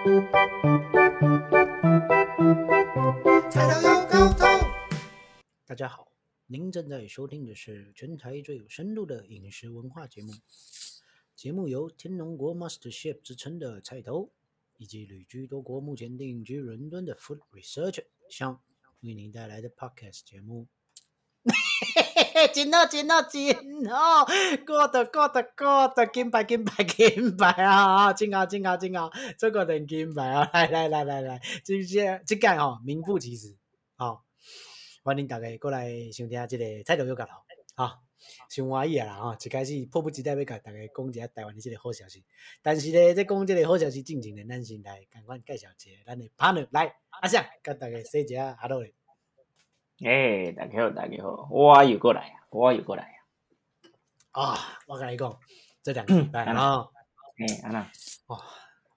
[0.00, 0.06] 菜
[3.50, 4.48] 头有沟通。
[5.66, 6.10] 大家好，
[6.46, 10.32] 您正在收听的是全台最有深度的饮食文化节目。
[11.36, 14.32] 节目由天龙国 Master Chef 之称的菜头，
[14.78, 18.62] 以及旅居多国、目前定居伦敦的 Food Researcher 香
[19.00, 20.66] 为您带来的 Podcast 节目。
[22.52, 23.54] 真哦，真哦，真
[23.88, 24.26] 哦
[24.66, 28.12] ，good good good，金牌金牌金牌啊！
[28.12, 30.50] 真好真好真好，这个等金牌啊！
[30.52, 33.56] 来来来来来，这些这个吼名副其实，
[33.96, 34.24] 好、
[35.02, 37.32] 欢迎大家过来收听这个菜头有角头，
[37.74, 38.02] 好、
[38.48, 39.34] 伤欢喜啊啦吼！
[39.34, 42.22] 一开始迫不及待要甲大家讲一下台湾的这个好消息，
[42.62, 48.84] 但是呢，在讲这个好消息之前呢，咱先来赶快介绍一下咱的 partner，来阿翔，跟大家说一下 hello
[50.00, 50.48] 嘞。
[50.48, 53.02] 哎，大家好，大家好，我又过来啊，我又过来
[54.32, 54.42] 啊。
[54.42, 54.58] 啊，
[54.88, 55.38] 我跟你讲，
[55.82, 56.46] 这两个礼拜 哎，
[57.64, 57.90] 安娜
[58.26, 58.38] 哇，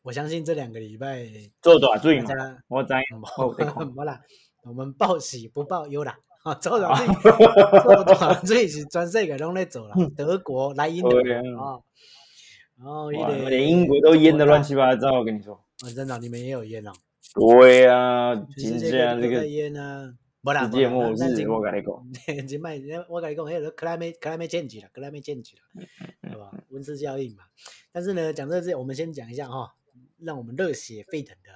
[0.01, 1.25] 我相信这两个礼拜
[1.61, 2.93] 做大水嘛大，家我知，
[3.37, 3.87] 我有在看。
[3.93, 4.21] 没啦，
[4.63, 6.17] 我们报喜不报忧啦。
[6.43, 7.07] 啊， 做大水，
[7.83, 11.79] 做大水是全世界拢在做啦，德国莱茵啊啊，
[12.77, 15.55] 然后一哇个连英国都淹得乱七八糟，我跟你说。
[15.55, 16.91] 啊，真的你们也有淹哦，
[17.35, 22.75] 对啊，全世真正这个淹啊，世界末日，我跟你讲，真卖，
[23.07, 25.87] 我跟你讲，迄个 climate climate change 啦，climate change 啦，
[26.21, 26.51] 对吧？
[26.69, 27.45] 温室效应嘛。
[27.93, 29.73] 但是呢，讲这些，我们先讲一下哈，
[30.17, 31.51] 让我们热血沸腾的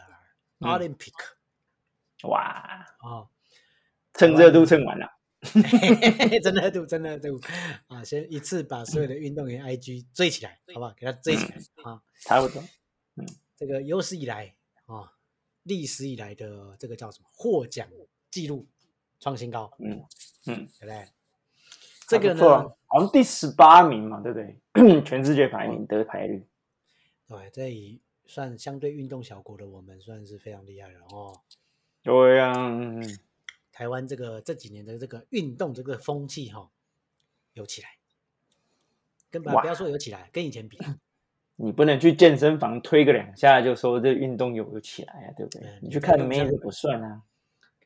[0.59, 1.11] 嗯 Olympic
[2.29, 3.29] 哇，哦，
[4.13, 5.05] 趁热度蹭完了。
[6.41, 7.39] 真的 度，真的度
[7.87, 8.03] 啊！
[8.03, 10.93] 先一次把所有的运动员 IG 追起来，好不好？
[10.97, 12.01] 给他追起来啊！
[12.21, 12.63] 差不多。
[13.55, 15.13] 这个有史以来啊，
[15.63, 17.87] 历史以来的这个叫什么获奖
[18.31, 18.67] 记录
[19.19, 20.03] 创新高，嗯
[20.45, 21.07] 嗯，对不对？
[22.07, 22.41] 这个呢，
[22.85, 25.01] 好像第十八名嘛，对不对？
[25.03, 26.45] 全世界排名得排率。
[27.27, 31.41] 对，这以算相对运动小国的我们，算是非常厉害了哦。
[32.01, 33.03] 对啊，嗯
[33.73, 36.69] 台湾这个这几年的这个运动这个风气哈、
[37.53, 37.89] 有起来，
[39.29, 40.79] 根本不要说有起来，跟以前比，
[41.57, 45.79] 你不能去健身房推个两下就说这运动有起来啊，对不对嗯？
[45.81, 47.21] 你去看妹子不算啊。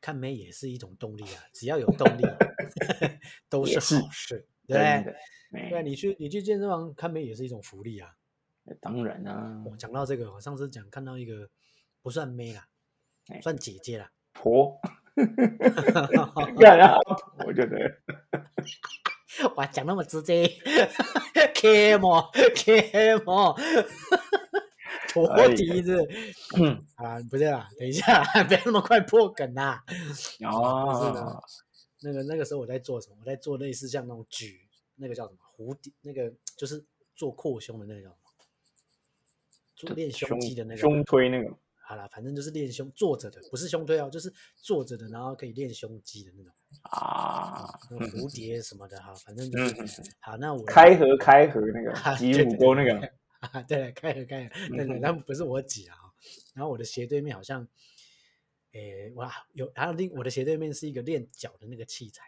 [0.02, 2.24] 看妹也是一种动力啊，只要有动力
[3.48, 4.84] 都是好事，对不
[5.54, 5.70] 对？
[5.70, 8.10] 对你去你去健身房看妹也是一种福利啊。
[8.80, 11.50] 当然啊，我讲到这个，我上次讲看到一个
[12.02, 12.68] 不算妹啦，
[13.28, 14.80] 哎算姐姐啦，婆，
[16.58, 16.98] 干啊，
[17.46, 17.78] 我觉得
[19.56, 20.48] 哇，讲那么直接
[21.56, 23.56] ，K 么 K 么，
[25.14, 26.08] 婆哎呀蹄子
[26.58, 26.78] 嗯。
[26.96, 29.84] 啊，不是啦，等一下， 不要那么快破梗啦。
[29.88, 29.94] 哦。
[30.34, 31.42] 是哦的，
[32.04, 33.16] 那个那个时候我在做什么？
[33.20, 36.84] 我在做类似像那种举那个叫什么蝴蝶，那个就是
[37.16, 38.18] 做扩胸的那个叫什么？
[39.76, 40.78] 做练胸肌的那个。
[40.78, 41.50] 胸推那个，
[41.84, 49.88] 好啦，反正就是练胸坐着的，不是胸推哦，就是坐着的，然后可以练胸肌的那种，啊，那蝴蝶什么的哈，反正就是、嗯
[50.20, 50.38] 好。
[50.38, 53.10] 那我开合开合那个 啊挤对乳沟那个，啊，
[53.68, 55.96] 对了，开了开了，对对，嗯但不是我挤啊。
[56.54, 57.68] 然后我的斜对面好像，
[58.74, 62.24] 诶，哇，有，还有另我的斜对面是一个练脚的那个器材，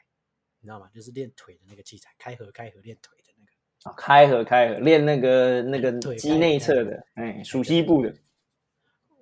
[0.60, 0.90] 你知道吗？
[0.94, 3.52] 就是练腿的那个器材，开合开合练腿的那个。
[3.84, 8.16] 啊开合开合练那个那个对肌内侧的，哎，属膝部的，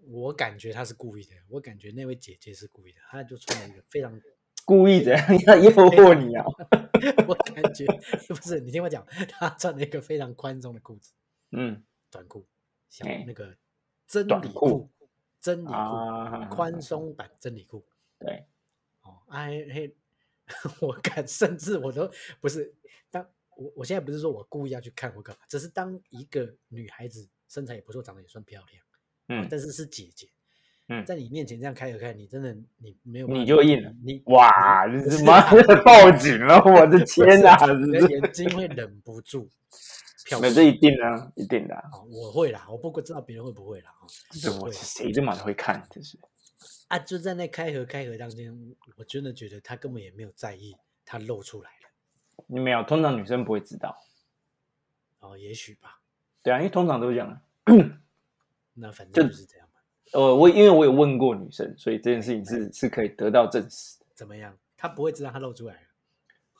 [0.07, 4.21] 我感觉他是故意的，我感觉那位姐姐是故意的，她就穿了一个非常，
[4.63, 5.15] 故意的
[5.47, 6.45] 要诱惑你啊，
[7.27, 7.85] 我感觉
[8.27, 11.11] 不是，你听我讲，她穿了一个非常宽松的裤子，
[11.51, 11.83] 嗯。
[12.09, 12.45] 短裤，
[12.89, 13.55] 小哎那个
[14.05, 14.89] 真理裤，
[15.39, 17.85] 真理裤，啊，宽松版真理裤。
[18.19, 18.45] 对，
[19.03, 19.95] 哦，哎嘿，
[20.81, 22.75] 我看，甚至我都不是
[23.09, 23.25] 当
[23.55, 28.85] 我我现在不是说我故意要去看我干嘛，只是当一个女孩子身材也不错，长得也算漂亮，
[29.29, 29.47] 嗯。
[29.49, 30.29] 但是是姐姐，
[30.89, 31.05] 嗯。
[31.05, 39.49] 在你面前这样开合开，你真的你没有你就硬了你哇，你你他妈的报警了，我的天哪，你的眼睛会忍不住
[40.31, 46.17] 飘那这一定啊，一定的啊，哦我会啦，我不知道别人会不会啦，哦这我谁这么会看，就是。
[46.87, 53.97] 啊，就在那开合开合当中，我真的觉得他根本也没有在意，他露出来了，你没有，通常女生不会知道。
[55.19, 55.99] 哦，也许吧，
[56.41, 57.41] 对啊，因为通常都是这样啊。
[58.73, 59.81] 那反正就是这样嘛。
[60.13, 64.05] 呃，我因为我有问过女生，所以这件事情是是可以得到证实的。
[64.13, 64.57] 怎么样？
[64.77, 65.81] 他不会知道他露出来了。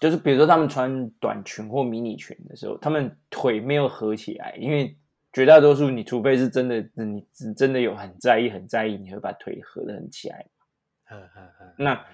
[0.02, 4.98] 就是比如说他们穿短裙或迷你裙的时候，他们腿没有合起来，因为
[5.32, 10.46] 绝大多数你除非是真的你是真的有很在意很在意，你会把腿合得很起来。
[11.12, 12.06] 嗯嗯嗯，那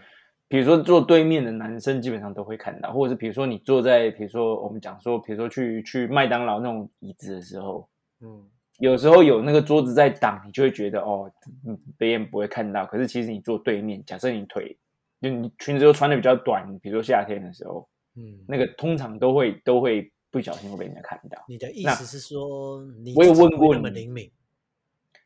[0.49, 7.87] 比如说坐对面的男生基本上都会看到，或者是比如说你坐在比如说我们讲说，比如说去去麦当劳那种椅子的时候，
[8.21, 8.45] 嗯，
[8.79, 11.31] 有时候有那个桌子在挡，你就会觉得哦，
[11.65, 12.85] 嗯别人不会看到。
[12.85, 14.77] 可是其实你坐对面，假设你腿
[15.21, 21.43] 就你裙子又穿的比较短，比如说夏天的时候，嗯，那个通常都会都会不小心会被人家看到。
[21.47, 24.31] 你的意思是说，你我有自己不会那么问过你灵敏，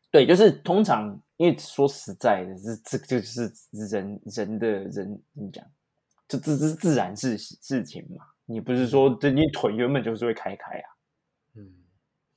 [0.10, 3.52] 对，就是通常，因为说实在的，这这这就是
[3.90, 5.66] 人人的人怎么讲，
[6.28, 8.26] 这这这是自然事事情嘛。
[8.46, 10.91] 你不是说这你腿原本就是会开开啊？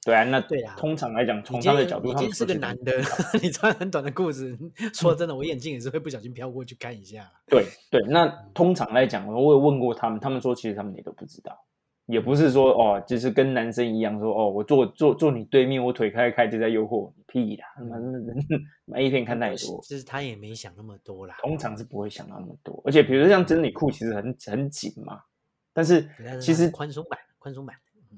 [0.05, 2.93] 嗯，对啊，那对啊通常来讲，从他的角度，他是个男的，
[3.43, 4.57] 你穿很短的裤子，
[4.93, 7.31] 说真的，我眼镜也是会不小心飘过去看一下。
[7.47, 11.59] 对对，那嗯通常来讲，我有问过他们，他们说其实他们也都不知道，
[12.07, 18.37] 也不是说哦，就是跟男生一样说哦，我坐坐坐你对面，我腿开开就在诱惑你，屁啦，他妈的人
[18.85, 21.37] 妈 A 片看太多，就是他也没想那么多啦。
[21.41, 25.21] 通常是不会想到那么多，而且比如说像真理裤其实很很紧嘛，
[25.73, 26.07] 但是
[26.41, 27.75] 其实宽松版，宽松版。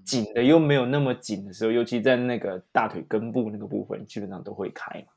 [0.06, 5.08] 嗯紧的又没有那么紧的时候，尤其在那个大腿根部那个部分，基本上都会开嘛。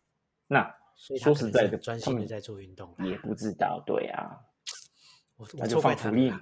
[0.47, 2.93] 那说实在的，专心的在做运动。
[3.03, 4.39] 也不知道，对啊，
[5.37, 6.33] 我就放福利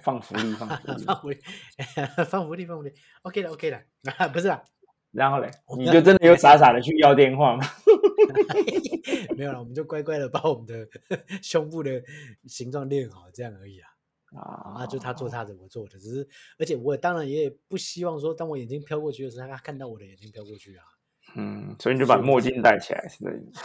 [0.00, 1.04] 放福利，放福利。
[1.04, 1.38] 放福利，
[2.28, 2.92] 放福利，放福利。
[3.22, 3.82] OK 了，OK 了，
[4.16, 4.62] 啊， 不是啦，
[5.10, 7.64] 然后嘞，你就真的有傻傻的去要电话吗？
[9.36, 10.88] 没有了，我们就乖乖的把我们的
[11.42, 12.00] 胸部的
[12.46, 13.90] 形状练好，这样而已啊。
[14.36, 16.28] 啊啊，就他做他的，我做的，只是，
[16.58, 20.84] 而且我当然也不希望说，当我眼睛飘过去的时候，他看到我的眼睛飘过去啊。
[21.36, 23.60] 嗯，所以你就把墨镜戴起来，是这意思。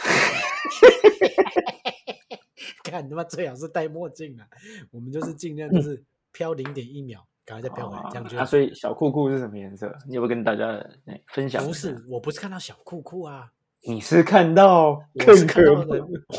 [2.84, 4.46] 看他妈最好是戴墨镜啊，
[4.90, 9.92] 我们就是尽量就是飘零点一秒，赶快再飘回来，这样就啊，所以小裤裤是什么颜色？
[10.06, 10.68] 你有没有跟大家
[11.06, 11.64] 哎分享？
[11.64, 13.50] 不是，我不是看到小裤裤啊，
[13.82, 15.72] 你是看到我更是看到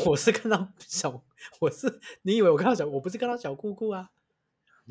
[0.06, 1.22] 我是看到小，
[1.60, 4.10] 我是你以为我看到小，我不是看到小裤裤啊，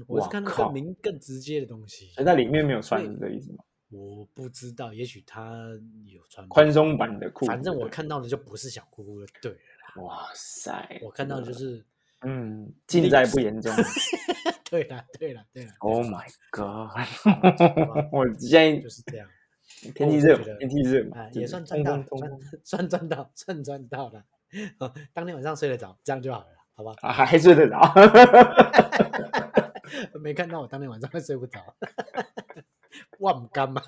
[0.07, 2.07] 我是看到靠更明更直接的东西。
[2.13, 3.63] 所以它里面没有穿，对是这意思吗？
[3.92, 5.69] 我不知道，也许他
[6.07, 9.57] 有穿吧宽松版的裤子，反正我看到的就不是小裤裤的对了
[9.95, 11.86] 啦，哇塞，我看到的就是，
[12.21, 13.71] 嗯，尽在不言中。
[14.69, 16.89] 对啦，对啦，对啦，Oh my god！
[18.12, 19.30] 我现在就是这样，
[19.94, 22.31] 天气热天气热也算赚到算
[22.65, 24.24] 算赚到，算赚到了。
[24.80, 26.94] 哦当天晚上睡得着，这样就好了，好吧？
[27.01, 27.80] 啊，还睡得着。
[30.19, 31.75] 没看到我当天晚上会睡不着，
[33.19, 33.81] 忘干嘛？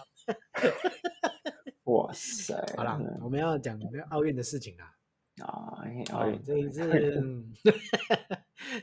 [1.85, 2.53] 哇塞！
[2.75, 4.93] 好啦，我们要讲奥运的事情啦。
[5.37, 5.77] 啊，
[6.11, 6.81] 奥运这一次，
[7.21, 7.53] 嗯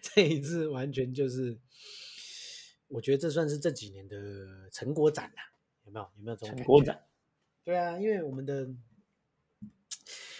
[0.00, 1.59] 这一次完全就是，
[2.88, 5.43] 我觉得这算是这几年的成果展啦，
[5.85, 6.11] 有没有？
[6.17, 6.56] 有没有这种？
[6.56, 7.05] 成果展，
[7.65, 8.69] 对啊，因为我们的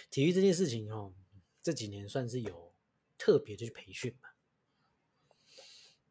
[0.09, 1.13] 体育这件事情哦，
[1.61, 2.73] 这几年算是有
[3.17, 4.24] 特别的去培训嘛。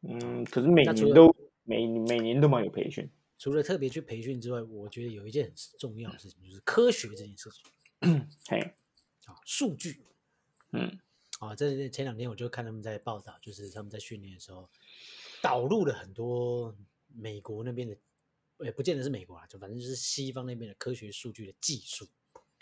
[0.08, 3.08] 嗯，可是每年都每每年都蛮有培训。
[3.38, 8.58] 除了特别去培训之外，我觉得有一件很重要的事情，就是科学这件事情 嘿，
[9.26, 10.04] 啊，数据
[10.72, 10.98] 嗯
[11.40, 11.54] 啊。
[11.54, 14.70] 这前两天我就看他们在报道，就是他们在训练的时候
[15.42, 16.74] 导入了很多
[17.08, 17.96] 美国那边的，
[18.60, 22.06] 也不见得是美国啊，就反正就是西方那边的科学数据的技术。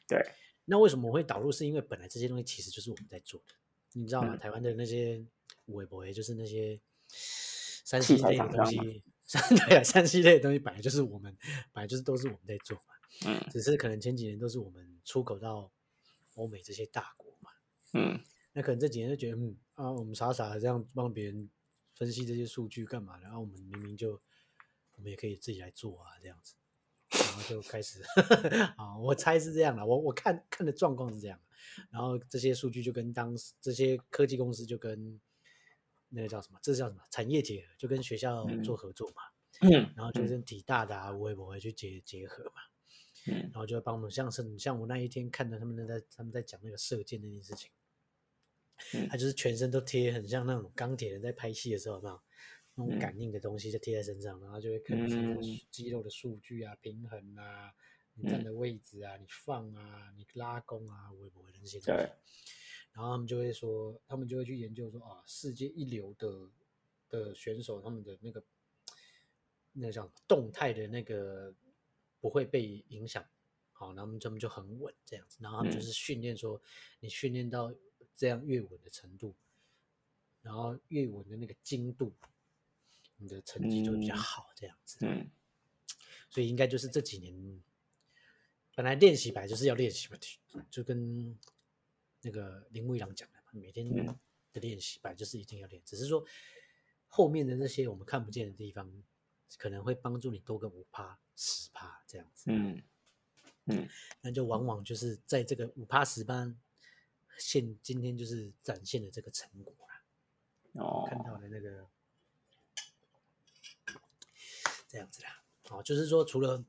[0.08, 0.20] 对，
[0.64, 1.52] 那为什么我会导入？
[1.52, 3.54] 是因为本来这些东西其实就是我们在做的，
[3.92, 4.34] 你知道吗？
[4.34, 5.24] 嗯台湾的那些
[5.66, 6.80] 微博，也就是那些
[7.84, 11.36] 三器 C 材类的东西，三 对啊，三 C 类的东西本来就是我们，
[11.72, 12.84] 本来就是都是我们在做嘛。
[13.26, 15.70] 嗯只是可能前几年都是我们出口到
[16.34, 17.50] 欧美这些大国嘛，
[17.92, 18.18] 嗯
[18.54, 21.48] 那可能这几年就觉得，嗯啊，我们傻傻的这样帮别人
[21.94, 23.24] 分析这些数据干嘛的？
[23.24, 24.12] 然后我们明明就
[24.96, 26.54] 我们也可以自己来做啊，这样子，
[27.10, 28.02] 然后就开始
[28.78, 31.38] 啊，我猜是这样了，我我看看的状况是这样，
[31.90, 35.20] 然后这些数据就跟当时这些科技公司就跟
[36.14, 39.22] 那个叫什么，这叫什么产业结合，就跟学校做合作嘛，
[39.62, 42.60] 嗯然后就跟体大的啊、微博去结结合嘛，
[43.28, 43.34] 嗯。
[43.44, 47.70] 然后就会帮我们，像是像我那一天看到他们在他们在讲那个射箭那件事情，
[48.94, 49.08] 嗯。
[49.08, 52.20] 他就是全身都贴很像那种钢铁人在拍戏的时候，那种
[52.76, 55.60] 嗯感应的东西就贴在身上，然后就会看到身上嗯。
[55.70, 57.72] 肌肉的数据啊、平衡啊、
[58.14, 62.10] 你站的位置啊、你放啊、你拉弓啊、我也不会那些东西对。
[62.92, 66.50] 然后他们就会说，他们就会去研究说啊，世界一流的
[67.08, 68.44] 的选手，他们的那个
[69.72, 71.54] 那个叫动态的那个
[72.20, 73.26] 不会被影响，
[73.72, 75.82] 好，然后他们就很稳这样子，然后他们就嗯。
[75.82, 76.60] 是训练说，
[77.00, 77.72] 你训练到
[78.14, 79.34] 这样越稳的程度，
[80.42, 82.12] 然后越稳的那个精度，
[83.16, 84.16] 你的成绩就会比较嗯。
[84.16, 84.98] 好这样子。
[85.00, 85.30] 嗯。
[86.28, 87.62] 所以应该就是这几年，
[88.74, 90.18] 本来练习本来就是要练习嘛，
[90.70, 91.38] 就跟
[92.22, 94.18] 那个林木一郎讲的嘛，每天嗯
[94.52, 96.24] 的练习本来就是一定要练，只是说
[97.06, 98.90] 后面的那些我们看不见的地方，
[99.58, 102.50] 可能会帮助你多个五趴、十趴这样子。
[102.50, 102.82] 嗯
[103.66, 103.88] 嗯，
[104.20, 106.58] 那就往往就是在这个五趴十班
[107.38, 110.02] 现今天就是展现的这个成果啦，
[110.82, 111.88] 哦，看到的那个
[114.88, 115.42] 这样子啦。
[115.70, 116.64] 哦，就是说除了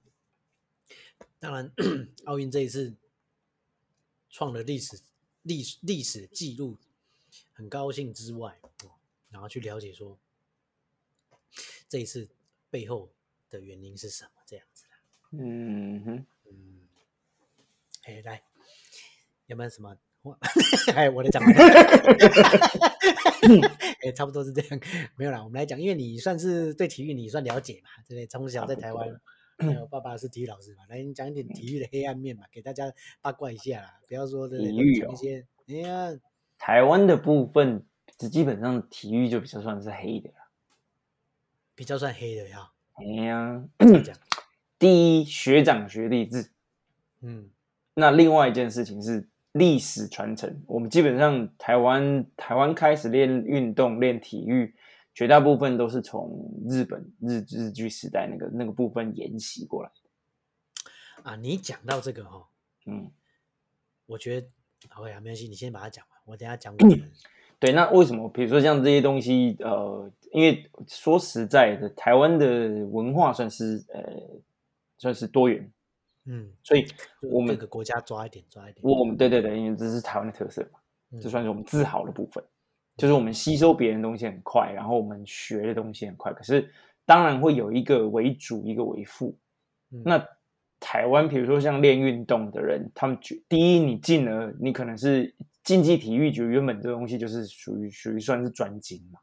[1.39, 1.74] 当然
[2.25, 2.95] 奥运这一次
[4.29, 5.01] 创了历史
[5.43, 6.77] 历史历史记录，
[7.53, 8.91] 很高兴之外，哦，
[9.29, 10.17] 然后去了解说
[11.88, 12.27] 这一次
[12.69, 13.09] 背后
[13.50, 14.97] 的原因是什么，这样子啦。
[15.31, 16.88] 嗯哼，嗯，
[18.03, 18.43] 哎，来，
[19.45, 19.95] 有没有什么？
[20.23, 20.38] 我
[20.95, 21.53] 哎，我的讲完。
[24.01, 24.79] 哎，差不多是这样，
[25.17, 25.43] 没有啦。
[25.43, 28.25] 我们来讲，因为你算是对体育你算了解嘛，对不对？
[28.27, 29.09] 从小在台湾，
[29.57, 32.91] 还有爸爸是体育老师嘛，来你讲一点体育的黑暗面嘛，给大家
[33.22, 34.00] 八卦一下啦。
[34.07, 36.19] 不要说的体育哦一些，哎呀，
[36.57, 37.86] 台湾的部分，
[38.17, 40.36] 只基本上体育就比较算是黑的啦。
[41.75, 42.69] 比较算黑的呀。
[42.93, 43.63] 哎呀，
[44.03, 44.15] 讲，
[44.77, 46.51] 第一学长学弟制，
[47.22, 47.50] 嗯
[47.95, 50.63] 那另外一件事情是历史传承。
[50.67, 54.75] 我们基本上台湾台湾开始练运动、练体育，
[55.13, 59.91] 绝大部分都是从日本日日剧时代那个那个部分沿袭过来。
[61.24, 62.46] 啊，你讲到这个哦、
[62.86, 63.12] 嗯，
[64.05, 64.48] 我觉得
[64.96, 67.00] OK 啊，没关系，你先把它讲完，我等下讲我的。
[67.60, 67.72] 对。
[67.72, 74.01] 那为什么比如说像这些东西，呃，因为说实在的，台湾的文化算是呃
[74.98, 75.72] 算是多元，
[76.25, 76.86] 嗯，所以
[77.22, 78.82] 我们各个国家抓一点，抓一点。
[78.84, 80.79] 我们对对对，因为这是台湾的特色嘛。
[81.12, 82.43] 嗯这算是我们自豪的部分，
[82.97, 86.31] 就是我们吸收别人的东西很快，然后我们学的东西很快。
[86.33, 86.69] 可是
[87.05, 89.38] 当然会有一个为主，一个为辅。
[89.91, 90.27] 嗯那
[90.79, 95.33] 台湾，比如说像练运动的人，他们觉第一，你进了，你可能是
[95.63, 99.19] 竞技体育局原本这东西就是属于属于算是专精嘛。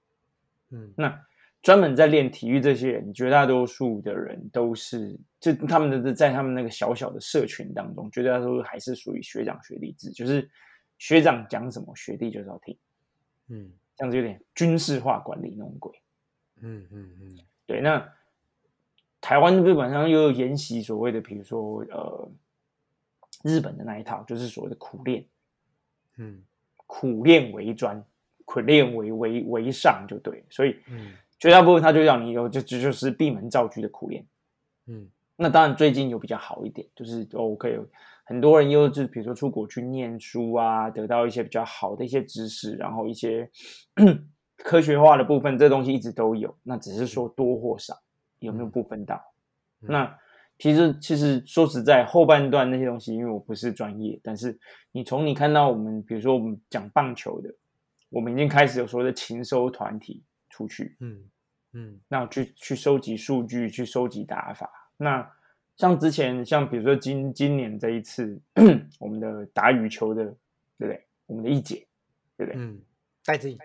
[0.70, 1.20] 嗯那
[1.62, 10.48] 专门在练体育这些人，绝大多数的人都是，就他们的在他们那个小小的社群当中，绝大多数还是属于学长学弟制，就是
[10.96, 12.74] 学长讲什么，学弟就是要听，
[13.50, 13.70] 嗯。
[13.96, 15.92] 这样子有点军事化管理那种鬼。
[16.62, 17.38] 嗯嗯嗯。
[17.66, 18.10] 对，那
[19.20, 22.30] 台湾基本上又有沿袭所谓的，比如说呃，
[23.44, 25.26] 日本的那一套，就是所谓的苦练，
[26.16, 26.42] 嗯。
[26.86, 28.02] 苦练为专，
[28.44, 31.12] 苦练为为为上就对，所以嗯。
[31.38, 34.26] 绝大部分他就让你有就就就是闭门造车的苦练。
[34.86, 37.88] 嗯那当然，最近有比较好一点，就是哦，可以有
[38.30, 43.50] 很多人又就是比如说出国去念书啊，得到一些比较好的一些知识，然后一些
[44.62, 47.92] 科学化的部分，这东西一直都有，那只是说多或少
[48.38, 49.16] 有没有部分到。
[49.82, 50.16] 嗯那
[50.58, 54.56] 其实其实说实在，后半段那些东西，因为我不是专业，但是
[54.92, 57.52] 你从你看到我们，比如说我们讲棒球的，
[58.10, 61.24] 我们已经开始有所谓的勤收团体出去，嗯
[61.72, 64.70] 嗯那去去收集数据，去收集打法。
[64.98, 65.26] 那
[65.80, 68.38] 像之前，像比如说今今年这一次，
[68.98, 70.22] 我们的打羽球的，
[70.76, 71.06] 对不对？
[71.24, 71.86] 我们的一姐，
[72.36, 72.60] 对不对？
[72.60, 72.78] 嗯，
[73.24, 73.58] 戴志颖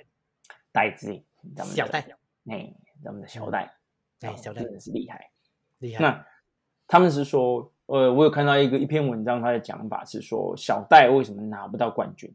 [0.72, 1.22] 戴志颖，
[1.54, 2.00] 咱们的小戴，
[2.50, 3.70] 哎，咱们的小戴，哦
[4.22, 5.30] 哎小戴真的是厉害。
[5.80, 6.02] 厉害。
[6.02, 6.26] 那
[6.88, 12.34] 他们是说，呃，我有看到一个一篇文章，他的讲法是说，小戴为什么拿不到冠军？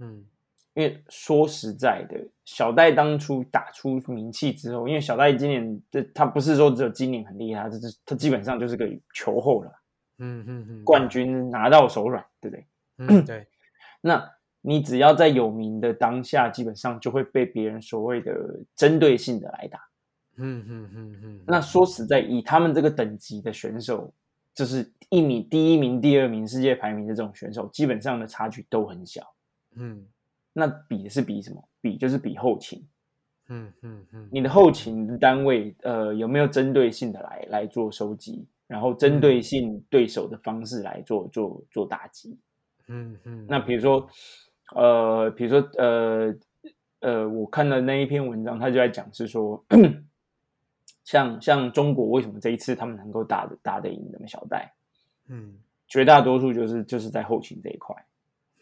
[0.00, 0.22] 嗯
[0.78, 9.72] 因为说实在的，小戴当初打出名气之后，因为小戴今年这他不是说只有今年很厉害，他这是他基本上就是个球后了，
[10.18, 12.66] 嗯嗯嗯，冠军拿到手软，对不对？
[12.98, 13.44] 嗯对，
[14.00, 14.24] 那
[14.60, 18.32] 你只要在有名的当下，基本上就会被别人所谓的
[18.76, 19.80] 针对性的来打。
[20.36, 24.14] 嗯嗯嗯嗯，那说实在，以他们这个等级的选手，
[24.54, 29.34] 就是一米第一名、第二名世界排名的这种选手，基本上的差距都很小。
[29.74, 30.06] 嗯
[30.58, 31.62] 那比的是比什么？
[31.80, 32.84] 比就是比后勤。
[33.50, 42.36] 嗯嗯嗯，你的后勤单位，呃，有没有针对性的来来做收集，然后针对性对手的方式来做做做打击？
[42.88, 44.06] 嗯嗯，那比如说，
[44.74, 46.34] 呃，比如说，呃
[47.00, 49.64] 呃，我看的那一篇文章，他就在讲是说，
[51.04, 54.74] 像像中国为什么这一次他们能够打的打得赢咱们小戴，
[55.28, 57.96] 嗯绝大多数就是就是在后勤这一块。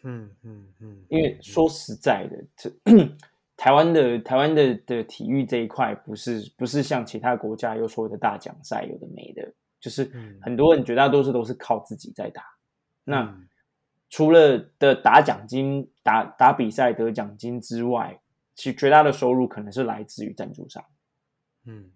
[0.03, 2.71] 嗯嗯嗯，因为说实在的，这
[3.57, 10.39] 台湾的台湾的的体育这一块，不是不是像其他国家有所谓的大奖赛，有的没的，就是嗯。
[10.41, 12.43] 很多人绝大多数都是靠自己在打。
[13.03, 13.47] 那嗯。
[14.09, 18.21] 除了的打奖金、打打比赛得奖金之外，
[18.55, 20.85] 其绝大的收入可能是来自于赞助商。
[21.65, 21.91] 嗯。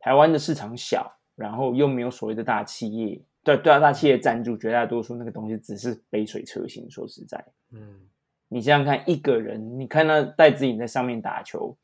[0.00, 6.88] 台湾的市场小，然后又没有所谓的大企业，对对啊，大企业赞助，绝大多数那个东西只是杯水车薪。
[6.90, 8.00] 说实在，嗯。
[8.48, 11.74] 你想想看，一个人，你看他戴资颖在上面打球，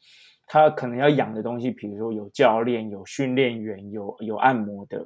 [0.46, 4.98] 他可能要养的东西，比如说有教练、有训练员、有有按摩的，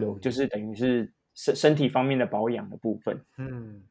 [0.00, 0.20] 有嗯。
[0.20, 3.82] 就是等于是身身体方面的保养的部分，嗯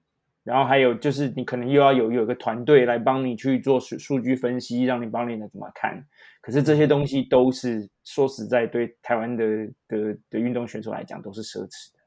[0.46, 6.02] 然后还有就是你可能又要有有一个团队来帮你去做数数据分析，让你帮你的怎么看。
[6.40, 9.46] 可是这些东西都是说实在，对台湾的
[9.88, 12.00] 的的运动选手来讲都是奢侈的。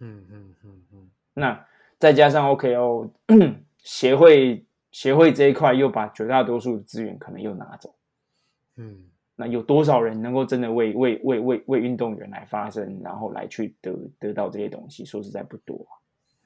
[0.00, 1.66] 嗯嗯嗯嗯那
[1.98, 3.10] 再加上 OKO
[3.82, 7.94] 协会协会这一块又把绝大多数的资源可能又拿走，
[8.76, 9.04] 嗯
[9.36, 15.02] 那有多少人能够真的为为为为为运动员来发声，然后来去得得到这些东西？
[15.06, 15.96] 说实在不多啊、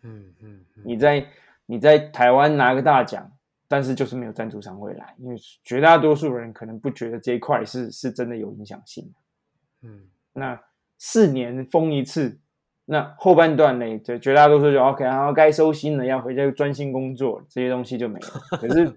[0.04, 1.26] 嗯你在
[1.66, 3.28] 你在台湾拿个大奖，
[3.66, 9.88] 但是就是没有赞助商会来，因为绝大多数人可能不觉得这一块是是真的有影响性的。
[9.88, 10.60] 嗯那
[10.98, 12.38] 四年封一次，
[12.84, 18.28] 那后半段呢，就绝大多数就 OK，然后该收心了，要回家专心工作，这些东西就没了。
[18.58, 18.92] 可是，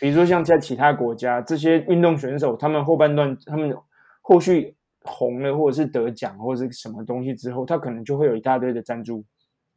[0.00, 3.74] 比如说像在其他国家，这些运动选手，他们后半段他们
[4.20, 9.24] 后续红了，或者是得奖，或者是什么东西之后，他可能就会有一大堆的赞助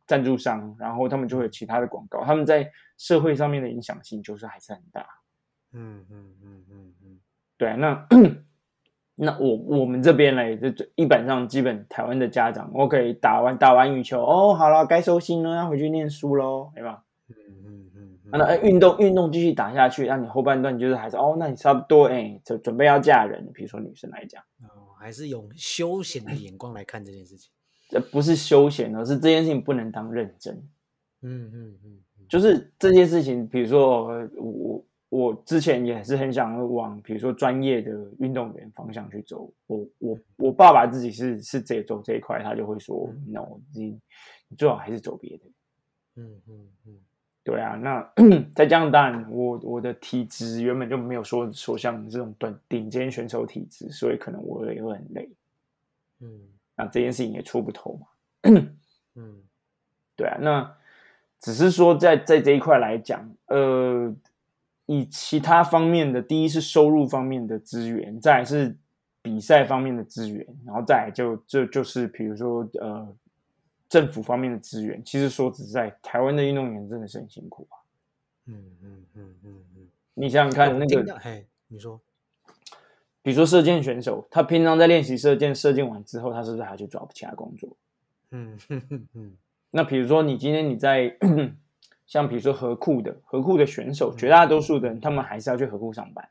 [0.06, 5.06] 赞助商，然后他们就会有其他的广告，他们在社会上面的影响性就是还是很大。
[5.74, 7.20] 嗯嗯嗯嗯嗯
[7.58, 8.08] 对啊，那
[9.16, 17.04] 那我我们这边嘞，就就一本上基本台湾的家长，OK，打完打完羽球，哦，好了，该收心了，要回去念书喽，对吧？
[17.30, 17.36] 嗯
[17.66, 27.52] 嗯嗯啊那哎运动运动继续打下去，那你后半段就是还是哦，那你差不多哎，就准备要嫁人，比如说女生来讲，哦，还是用休闲的眼光来看这件事情。
[27.88, 30.56] 这不是休闲，而是这件事情不能当认真。
[31.22, 39.52] 嗯嗯嗯嗯，就是这件事情，比如说呃我我之前也是很想往比如说专业的运动员方向去走。
[39.68, 43.98] 我我我爸爸自己是是这走这一块，他就会说，no，你
[44.48, 45.44] 你最好还是走别的。
[46.18, 46.94] 嗯嗯嗯
[47.44, 48.12] 对啊，那
[48.56, 55.30] 再加上当然我我的体质原本就没有说说像这种短顶尖选手体质，所以可能我也会很累。
[56.22, 56.40] 嗯
[56.76, 58.08] 那这件事情也出不头嘛。
[59.16, 59.42] 嗯
[60.16, 60.78] 对啊，那
[61.40, 64.16] 只是说在在这一块来讲，呃，
[64.86, 68.78] 以其他方面的，第一是收入方面的资源，再来是
[69.22, 73.16] 比赛方面的资源，然后再就就这就是比如说呃
[73.90, 75.04] 政府方面的资源。
[75.04, 77.76] 其实说实在，台湾的运动员真的是很辛苦啊。
[78.46, 82.00] 嗯嗯嗯嗯嗯，你想想看，那个到嘿，你说，
[83.26, 87.76] 比如说射箭选手，他平常在练习射箭，射箭完之后，他是不是还去找其他工作？
[88.30, 89.32] 嗯哼哼嗯
[89.72, 91.12] 那比如说你今天你在
[92.06, 96.30] 像比如说河库的河库的选手，绝大多数的人他们还是要去河库上班。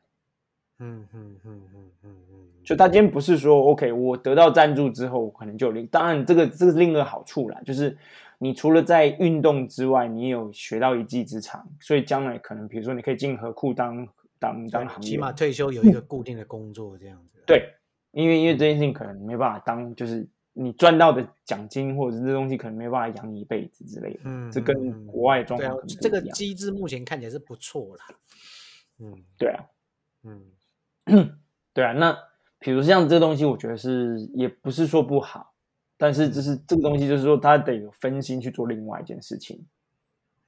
[0.79, 7.97] 嗯嗯嗯嗯嗯嗯，就他今天不是说 OK，我得到赞助之后，我可能就有另当然这个这个是另一个好处啦，就是
[8.37, 14.07] 你除了在运动之外，你有学到一技之长，所以将来可能比如说你可以进河库当
[14.39, 17.73] 当当行业起码，退休有一个固定的工作这样子。，对，
[18.11, 28.05] 因为因为这件事情可能没办法当，就是你赚到的奖金或者是这东西可能没办法养你一辈子之类的，嗯这跟国外状况这个机制目前看起来是不错啦。
[28.99, 29.63] 嗯对啊，
[30.23, 30.41] 嗯
[31.73, 32.17] 对啊，那
[32.59, 35.53] 比如像这东西，我觉得是也不是说不好，
[35.97, 39.65] 但是就是这个东西，就是说他得有分心去做另外一件事情。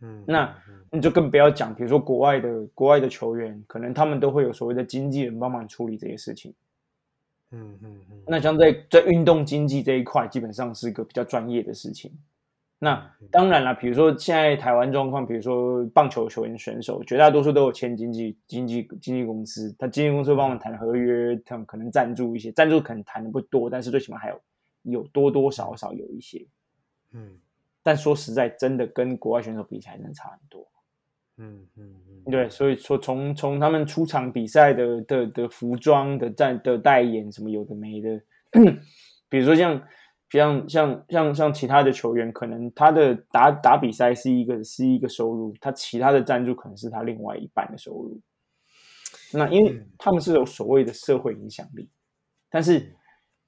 [0.02, 6.54] 嗯，那嗯你就更不要讲，比如说国外的国外的球员，可能他们都会有所谓的经纪人帮忙处理这些事情。
[7.52, 12.12] 嗯嗯嗯，那像在在运动经济这一块，基本上是个比较专业的事情。
[12.80, 24.40] 那嗯当然了，比如说现在台湾状况，比如说棒球球员选手，绝大多数都有签经纪经纪经纪公司，他经纪公司会帮我们谈合约，他们可能赞助一些，赞助可能谈的不多，但是最起码还有
[24.84, 26.46] 有多多少少有一些。
[27.14, 27.32] 嗯
[27.88, 30.68] 但说实在，真的跟国外选手比起来，真的差很多。
[31.38, 31.96] 嗯嗯
[32.26, 38.22] 嗯，对，所以说从从他们出场比赛的的的服装的代的代言什么有的没的，
[39.30, 39.82] 比如说像
[40.30, 48.20] 像像像像其他的球员，可能他的打打比赛是一个是一个收入，他其他的赞助可能是他另外一半的收入。
[49.32, 51.90] 那因为嗯他们是有所谓的社会影响力，
[52.50, 52.94] 但是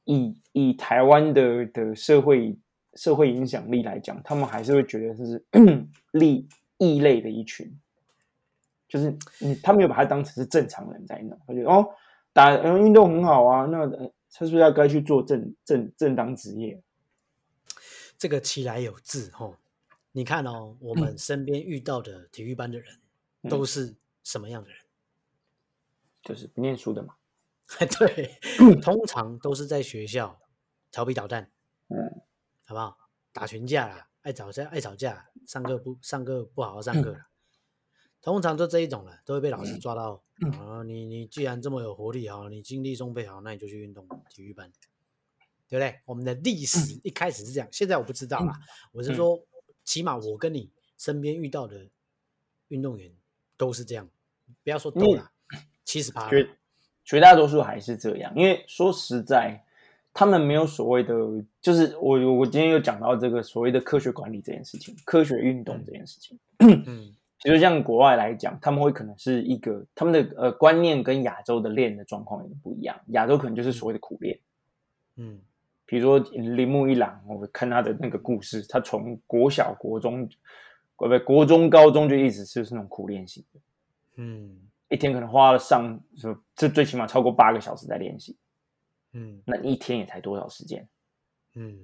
[0.05, 2.57] 以以台湾的的社会
[2.99, 5.41] 社会影响力来讲，他们还是会觉得是
[6.11, 6.45] 利
[6.77, 7.79] 异类的一群，
[8.89, 11.95] 就是你他没有把他当成是正常人在弄，他觉得哦
[12.33, 16.81] 打嗯运动很好啊，那呃他是不是要该去做正正正当职业？
[18.17, 19.55] 这个其来有自吼。
[20.11, 22.99] 你看哦，我们身边遇到的体育班的人
[23.43, 24.77] 嗯都是什么样的人？
[26.21, 27.15] 就是不念书的嘛，
[27.97, 28.37] 对，
[28.83, 30.37] 通常都是在学校
[30.91, 31.49] 调皮捣蛋，
[31.87, 32.21] 嗯，
[32.69, 32.95] 好不好？
[33.33, 37.27] 打群架啦，爱吵架爱吵架，上课不上课不好好上课啦。
[38.21, 40.23] 通常就这一种了，都会被老师抓到。
[40.59, 44.71] 啊，你你既然这么有活力哈，你精力充沛好，那你就去运动体育班。
[45.67, 45.99] 对不对？
[46.05, 48.59] 我们的历史一开始是这样，现在我不知道啦。
[48.91, 49.43] 我是嗯说，
[49.83, 51.89] 起码我跟你身边遇到的
[52.67, 53.11] 运动员
[53.57, 54.07] 都是这样，
[54.63, 55.31] 不要说都了，
[55.85, 56.29] 七十趴。
[56.29, 56.55] 绝
[57.03, 59.65] 绝大多数还是这样，因为说实在，
[60.13, 61.13] 他们没有所谓的，
[61.61, 66.37] 就是我我今天有讲到这个所谓的科学管理这件事情，科学运动这件事情。
[66.59, 67.15] 嗯。
[67.41, 74.37] 其实像国外来讲，他们会可能是一个他们的呃观念跟亚洲的练的状况有点不一样，亚洲可能就是所谓的苦练。
[75.15, 75.39] 嗯。
[75.85, 80.27] 比如说铃木一朗，我看他的那个故事，他从国小、国中，
[80.97, 83.59] 不不，国中、高中就一直是那种苦练型的，
[84.17, 84.57] 嗯。
[84.89, 88.35] 一天可能花了上说这最起码超过八个小时在练习，
[89.13, 90.87] 嗯那一天也才多少时间？
[91.55, 91.77] 嗯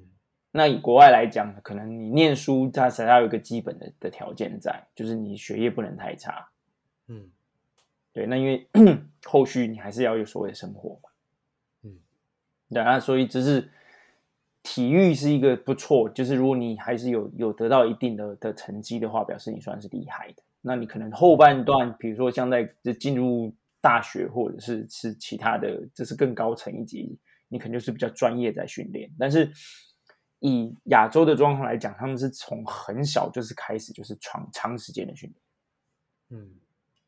[0.52, 6.48] 那以国外来讲，可能你念书，它才要有一个基本的的条件在，就是你学业不能太差。
[7.08, 7.30] 嗯
[8.14, 8.66] 对，那因为
[9.26, 11.10] 后续你还是要有所谓的生活嘛。
[11.84, 11.98] 嗯
[12.70, 13.70] 对啊，所以只是
[14.64, 20.42] 体育是一个不错，就是如果你还是有有得到一定的的成绩的话，表示你算是厉害的。
[20.62, 23.54] 那你可能后半段，比如说像在这进入
[23.86, 29.08] 大学或者是是其他的，这是更高层一级，你肯定就是比较专业在训练。
[29.20, 29.52] 但是
[30.40, 36.42] 以亚洲的状况来讲，他们是从很小就是开始就是长长时间的训练。
[36.42, 36.50] 嗯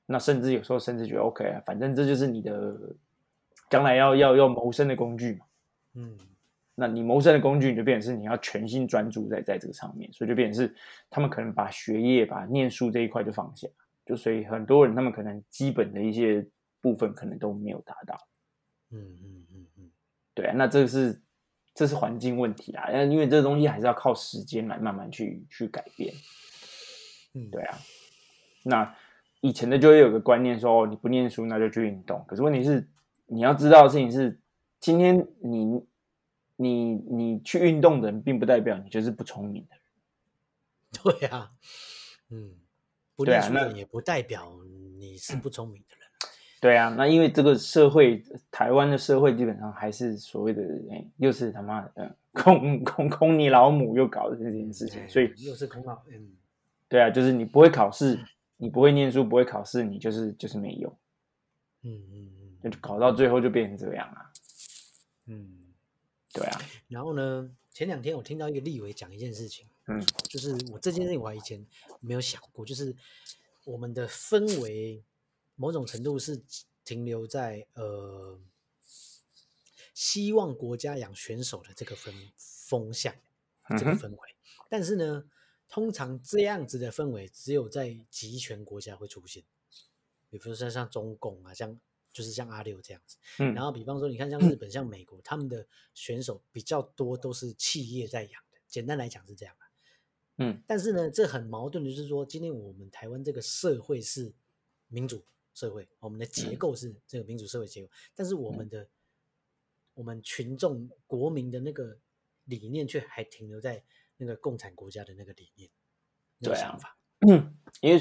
[0.06, 2.78] 那甚至有时候甚至觉得 OK 啊，反正这就是你的
[3.72, 5.46] 将来要要要谋生的工具嘛。
[5.96, 6.16] 嗯
[6.80, 10.76] 那你谋生的工具，你就变成是你要全心专注在在这个上面，所以就变成是
[11.10, 13.68] 他们可能把学业、把念书这一块就放下，
[14.06, 16.48] 就所以很多人他们可能基本的一些
[16.82, 18.28] 部分可能都没有达到。
[18.90, 19.92] 嗯嗯嗯嗯
[20.34, 21.22] 对啊，那这个是
[21.74, 26.14] 这是环境问题啊，因为这个东西还是要靠时间来慢慢去去改变。
[27.34, 27.78] 嗯，对啊，
[28.64, 28.96] 那
[29.42, 32.24] 以前的就会有个观念说，哦，你不念书那就去运动。
[32.28, 32.88] 可是问题是，
[33.26, 34.40] 你要知道的事情是，
[34.80, 35.86] 今天你
[36.56, 39.84] 你你去运动的人，并不代表你就是不聪明的人。
[41.20, 41.52] 对啊，
[42.30, 42.56] 嗯，
[43.16, 44.58] 不念书的也不代表
[44.98, 46.07] 你是不聪明的人。
[46.60, 56.32] 对啊，那因为这个社会，台湾的社会基本上还是所谓的，哎，又是他妈的嗯空空空你老母又搞的这件事情，哎所以又是空老，嗯
[56.88, 58.20] 对啊，就是你不会考试，
[58.58, 60.98] 你不会念书，不会考试，你就是就是没用，
[61.84, 62.30] 嗯嗯
[62.64, 64.32] 嗯就嗯搞到最后就变成这样啊。
[65.26, 65.54] 嗯。
[66.34, 71.66] 对啊，然后呢，前两天我听到一个立委讲一件事情，嗯就是我这件事情我还以前
[72.00, 72.96] 没有想过，就是
[73.66, 75.02] 我们的氛围
[75.58, 76.42] 某种程度是
[76.86, 78.40] 停留在呃
[79.94, 83.14] 希望国家养选手的这个风风向
[83.78, 84.36] 这个氛围，
[84.70, 85.30] 但是呢，
[85.68, 89.44] 通常这样子的氛围只有在集权国家会出现，
[90.30, 91.78] 比如说像中共啊，像
[92.14, 93.18] 就是像阿六这样子。
[93.40, 99.66] 嗯然后比方说，你看像日本、像美国，他们的选手比较多都是企业在养的，简单来讲是这样啊。
[100.38, 104.34] 嗯但是呢，这很矛盾的就是说，今天我们台湾这个社会是
[104.88, 105.26] 民主
[105.58, 108.88] 社会，我们的结构是这个民主社会结构，但是我们的
[109.96, 111.98] 我们群众国民的那个
[112.44, 113.84] 理念却还停留在
[114.18, 115.68] 那个共产国家的那个理念、
[116.38, 116.96] 那个对啊想法。
[117.28, 118.00] 嗯，因为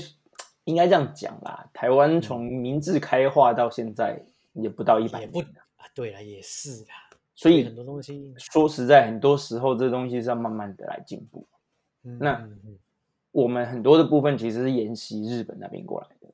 [0.65, 7.09] 应该这样讲啦，台湾从明治开化到现在也不到一百也不年，啊，对了，也是啦。
[7.35, 11.49] 所以很多东西，说实在，很多时候这东西是要慢慢的来进步。
[12.03, 12.47] 嗯那
[13.31, 16.29] 我们很多的部分其实是沿袭日本那边过来的。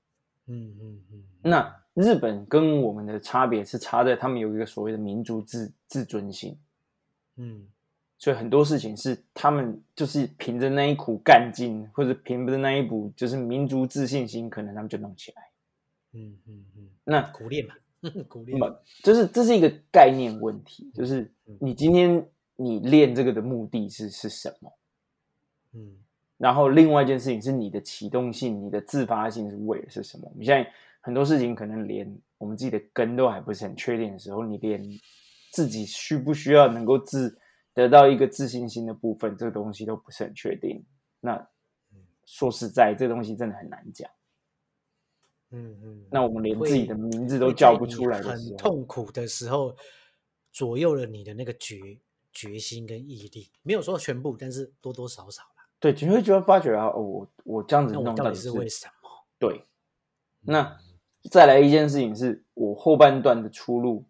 [0.46, 6.58] 嗯嗯嗯，那日本跟我们的差别是差在他们有一个所谓的民族自自尊心，
[7.36, 7.68] 嗯。
[8.18, 15.50] 所以很多事情是他们就是凭着那一股干劲，或者凭着那一股就是民族自信心，可能他们就弄起来。
[16.12, 17.74] 嗯嗯嗯，那苦练嘛，
[18.28, 18.56] 苦练。
[19.02, 21.58] 就是这是一个概念问题，就是嗯。
[21.60, 22.24] 你今天
[22.54, 24.72] 你练这个的目的是是什么？
[25.72, 25.96] 嗯
[26.38, 30.28] 然后另外一件事情是你的启动性、你的自发性是为的是什么？
[30.30, 30.68] 我们现在
[31.00, 34.82] 很多事情可能连我们自己的根都还不是很确定的时候，你连
[35.52, 37.38] 自己需不需要能够自
[37.74, 40.84] 得到一个自信心的部分，这个东西都不是很确定。
[41.20, 41.48] 那
[42.24, 44.10] 说实在，这个东西真的很难讲。
[45.50, 49.76] 嗯嗯，那我们连自己的名字都叫不出来的时很，痛苦的时候，
[50.50, 51.78] 左右了你的那个决
[52.32, 53.50] 决心跟毅力。
[53.62, 55.51] 没有说全部，但是多多少少啦。
[55.82, 58.92] 对，你会觉得发觉啊，哦，我我这样子弄到底是为什么？
[59.36, 59.66] 对。
[60.40, 60.76] 那
[61.28, 64.04] 再来一件事情是，我后半段的出路，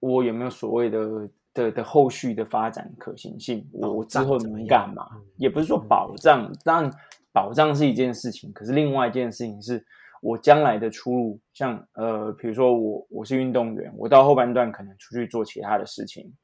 [0.00, 3.64] 我有没有所谓的的的后续的发展可行性？
[3.72, 5.22] 我我之后能干嘛嗯？
[5.36, 6.92] 也不是说嗯保障，当然
[7.30, 9.86] 保障是一件事情，可是另外一件事情是
[10.20, 16.34] 我将来的出路，像呃，比如说我我是运动员，我到后半段可能出去做其他的事情，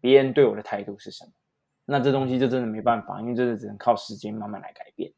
[0.00, 1.32] 别人对我的态度是什么。
[1.84, 5.12] 那这东西就真的没办法，因为这是只能靠时间慢慢来改变。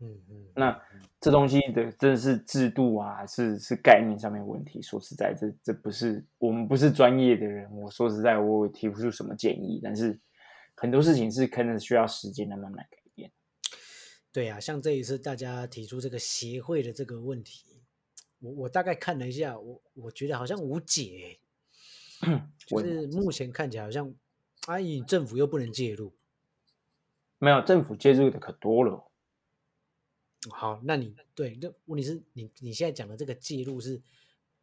[0.00, 0.82] 嗯嗯，那
[1.20, 4.82] 这东西的真的是制度啊，是是概念上面问题。
[4.82, 9.80] 说实在，这这不是我们不是专业的人，我说实在，我也提不出什么建议。
[9.80, 10.18] 但是
[10.74, 13.30] 很多事情是可能需要时间来慢慢改变。
[14.32, 17.80] 对啊，像这一次大家提出这个协会的这个问题，
[18.40, 21.38] 我我大概看了一下，我我觉得好像无解，
[22.66, 24.12] 就是目前看起来好像，
[24.66, 26.12] 阿姨政府又不能介入，
[27.38, 29.04] 没有政府介入的可多了。
[30.50, 34.00] 好，那你对，那问题是你你现在讲的这个介入是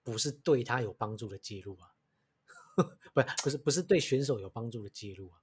[0.04, 1.92] 不是对他有帮助的介入啊？
[3.14, 5.40] 不，不是，不是对选手有帮助的介入啊？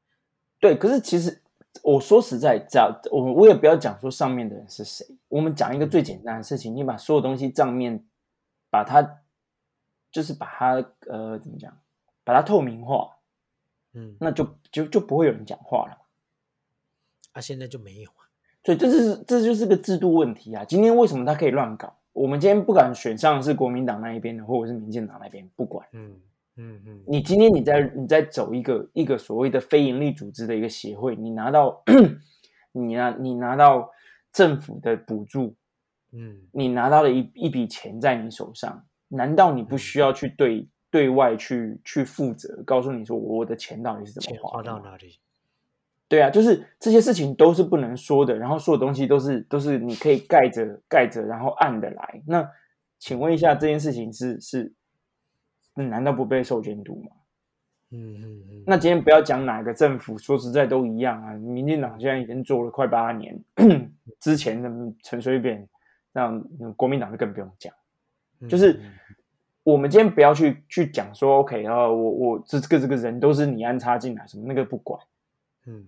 [0.59, 1.43] 对，可是其实
[1.83, 8.07] 我说实在，只要我我也不要讲说上面的人是谁，我们讲一个最简单的事情，你把所有东西账面
[8.71, 9.23] 把它
[10.11, 10.75] 就是把它
[11.09, 11.79] 呃怎么讲，
[12.25, 13.16] 把它透明化，
[13.97, 15.99] 嗯，那就就就不会有人讲话了。
[17.33, 18.23] 啊，现在就没有啊。
[18.63, 20.65] 所以这是这就是个制度问题啊！
[20.65, 21.97] 今天为什么他可以乱搞？
[22.13, 25.87] 我们今天不敢选上是国民党那一边的，或者是民进党那边，不管。
[25.93, 26.15] 嗯
[26.57, 31.83] 嗯嗯，你今天你在你在走一个一个所谓的非营利组织的一个协会，你拿到
[32.73, 33.91] 你拿你拿到
[34.33, 35.55] 政府的补助，
[36.13, 44.63] 嗯，你拿到了一一笔钱在你手上，难道你不需要去对对外去去负责，告诉你说我的钱到底是怎么花花？
[44.63, 45.19] 到哪里？
[46.09, 52.23] 对啊，就是这些事情都是不能说的，然后所有东西都是都是你可以盖着盖着，然后按的来。
[52.27, 52.51] 那
[52.99, 54.73] 请问一下，这件事情是是，
[55.75, 57.11] 嗯难道不被受监督吗？
[57.91, 61.35] 嗯嗯嗯，那今天不要讲哪个政府，说实在都一样啊。
[61.35, 63.39] 民进党现在已经做了快八年，
[64.19, 64.71] 之前的
[65.03, 65.69] 陈水扁，
[66.13, 66.33] 那
[66.75, 67.71] 国民党就更不用讲。
[68.49, 68.93] 就是嗯
[69.67, 75.01] 我们今天不要去去讲说，OK，然后我我这这个这个人都是你安插进来，什么那个不管。
[75.67, 75.87] 嗯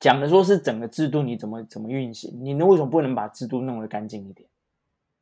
[0.00, 4.48] 讲的说是整个制度你怎么怎么运行，你为什么不能把制度弄得干净一点？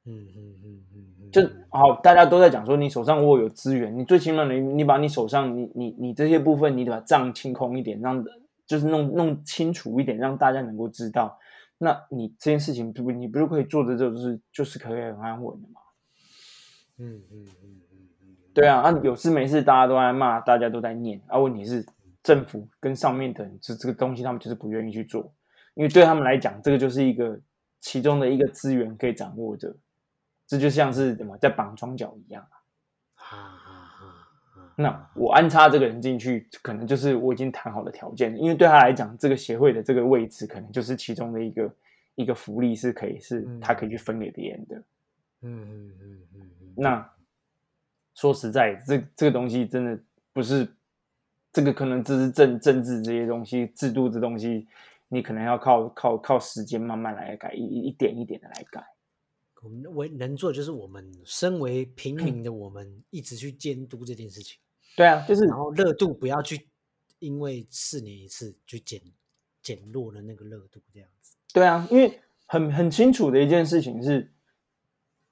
[0.07, 8.25] 嗯嗯嗯嗯嗯，就好，大家都在讲说你手上握有资源，你最起码你你把你手上你你你这些部分你把账清空一点，让
[8.67, 11.37] 就是弄弄清楚一点，让大家能够知道，
[11.77, 15.80] 那你这件事情不你不是可以做的就是就是可以很安稳的嘛？
[17.01, 21.85] 嗯嗯嗯嗯嗯，对啊，啊有事没事大家都在骂，大家都在念，啊问题是
[22.23, 25.33] 政府跟上面的人这这个东西他们就是不愿意去做，
[25.75, 27.41] 因为对他们来讲，这个就是一个
[27.81, 29.75] 其中的一个资源可以掌握着，
[30.47, 32.61] 这就像是什么在绑庄脚一样啊。
[34.77, 41.75] 那我安插这个人进去，可能就是我已经谈好的条件，因为对他来讲，这个协会的这个位置可能就是其中的一个
[42.15, 44.77] 一个福利，是可以是他可以去分给别人的。
[45.43, 47.15] 嗯嗯嗯嗯嗯，那
[48.15, 50.67] 说实在，这这个东西真的不是，
[51.53, 54.67] 这个可能只是政政治这些东西，制度这东西，
[55.09, 58.83] 你可能要靠靠靠时间慢慢来改，一一一点一点的来改。
[59.63, 64.59] 我们为能做的就是我们身为平民的我们，一直去监督这件事情，
[64.97, 66.67] 对啊，就是然后热度不要去
[67.19, 68.99] 因为四年一次去减
[69.63, 71.37] 减弱了那个热度，这样子。
[71.53, 74.33] 对啊，因为很很清楚的一件事情是，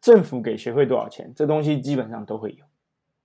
[0.01, 2.65] 政府给协会多少钱，这东西基本上都会有。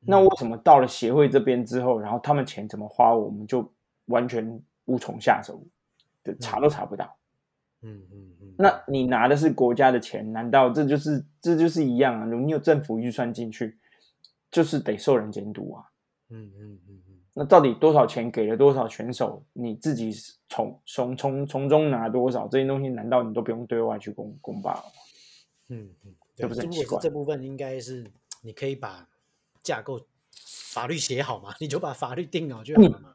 [0.05, 3.71] 那为什么到了协会这边之后，然后他们钱怎么花，我们就
[4.05, 5.63] 完全无从下手，
[6.23, 7.15] 就查都查不到。
[7.83, 12.25] 嗯嗯嗯，那你拿的是国家的钱，难道这就是这就是一样啊？
[12.25, 13.77] 你有政府预算进去，
[14.49, 15.83] 就是得受人监督啊。
[16.29, 20.13] 嗯嗯嗯嗯，那到底多少钱给了多少选手，你自己
[20.47, 24.83] 从从从从中拿多少，这些东西难道你都不用对外去公公报吗？
[25.69, 26.61] 嗯嗯，这不是
[27.01, 29.07] 这部分应该是你可以把
[29.61, 30.01] 架构
[30.71, 33.13] 法律写好嘛，你就把法律定好就好了嘛。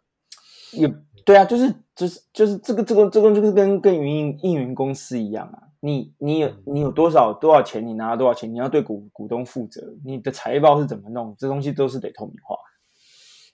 [0.73, 0.87] 也
[1.25, 12.57] 对啊，就是就是就是这个这个这个就是跟跟运营运营公司一样啊，你你有你有多少多少钱，你拿了多少钱，你要对股股东负责，你的财报是怎么弄，这东西都是得透明化。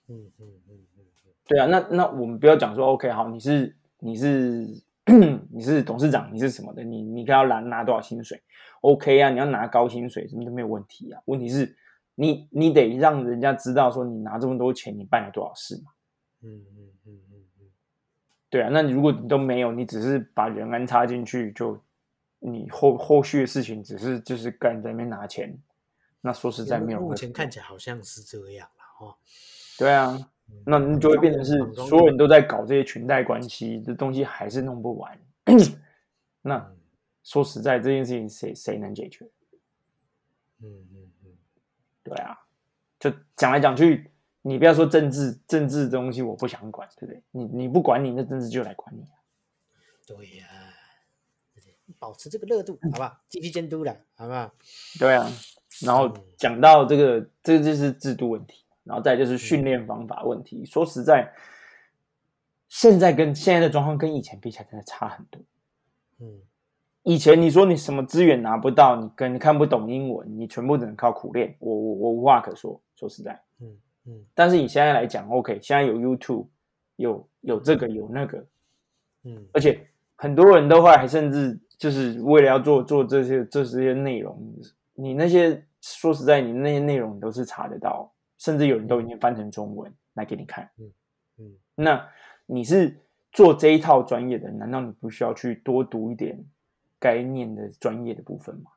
[0.09, 1.05] 嗯嗯嗯嗯
[1.46, 4.66] 对啊，那那我们不要讲说 OK 好，你是你是
[5.53, 8.43] 你是董事长，你是什么的，你你要拿拿多少薪水
[8.81, 11.21] ？OK 啊，你要拿高薪水，什么都没有问题啊。
[11.27, 11.77] 问题是
[12.14, 15.93] 你你得让人家知道说你拿这么多钱，你办了多少事嘛。
[16.43, 17.67] 嗯嗯嗯嗯嗯，
[18.49, 21.79] 对啊，那你如果你都没有，你只是把人安插进去，就
[22.38, 25.55] 你后后续的事情只是就是干在那边拿钱，
[26.21, 29.17] 那说实在没有目前看起来好像是这样了哦。
[29.79, 30.19] 对啊，
[30.66, 35.18] 那你就会变成是所有人都在搞这些裙带关系，的东西还是弄不完。
[36.42, 36.74] 那
[37.22, 39.24] 说实在，这件事情谁谁能解决？
[40.62, 41.33] 嗯嗯嗯，
[42.02, 42.38] 对啊，
[42.98, 44.11] 就讲来讲去，
[44.42, 47.22] 你不要说政治，政治的东西我不想管，对不对？
[47.30, 49.07] 你你不管你，那政治就来管你。
[50.07, 50.46] 对呀，
[51.98, 53.20] 保持这个热度，好不好？
[53.28, 54.50] 继续监督了，好不好？
[54.98, 55.30] 对啊。
[55.83, 60.64] 然后讲到这个，这个就是制度问题，然后再就是训练方法问题。
[60.64, 61.33] 说实在，
[62.68, 65.42] 现在跟现在的状况跟以前比起来，真的差很多。
[66.20, 66.40] 嗯，
[67.03, 72.81] 以前你说你什么资源拿不到，你跟你看不懂英文，你全部只能靠苦练，我我我无话可说。
[72.97, 74.25] 说实在，嗯嗯。
[74.35, 76.47] 但是你现在来讲，OK，现在有 YouTube，
[76.97, 78.47] 有有这个有那个，
[79.25, 84.40] 嗯，而且很多人都会还甚至就是为了要做做这些这些内容。
[84.94, 88.13] 你那些说实在，你那些内容你都是查得到，
[88.44, 90.70] 甚至有人都已经翻成中文来给你看。
[90.78, 90.92] 嗯
[91.38, 92.07] 嗯，那
[92.44, 92.94] 你是
[93.33, 96.38] 做这一套专业的，难道你不需要去多读一点
[96.98, 98.70] 该念的专业的部分吗？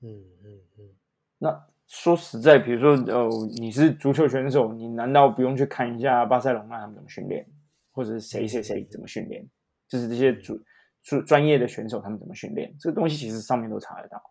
[0.00, 0.88] 嗯嗯嗯。
[1.36, 3.28] 那说实在，比如说呃，
[3.58, 7.46] 你是足球选手，你难道不用去看一下巴塞隆那他们怎么训练，
[7.92, 9.46] 或者是谁谁谁怎么训练？
[9.86, 10.58] 就是这些主
[11.02, 12.74] 专专业的选手他们怎么训练？
[12.80, 14.22] 这个东西其实上面都查得到。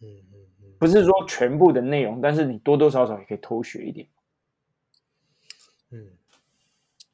[0.00, 0.43] 嗯嗯嗯，
[0.78, 4.06] 不是说全部的内容，但是你多多少少也可以偷学一点。
[5.90, 6.08] 嗯，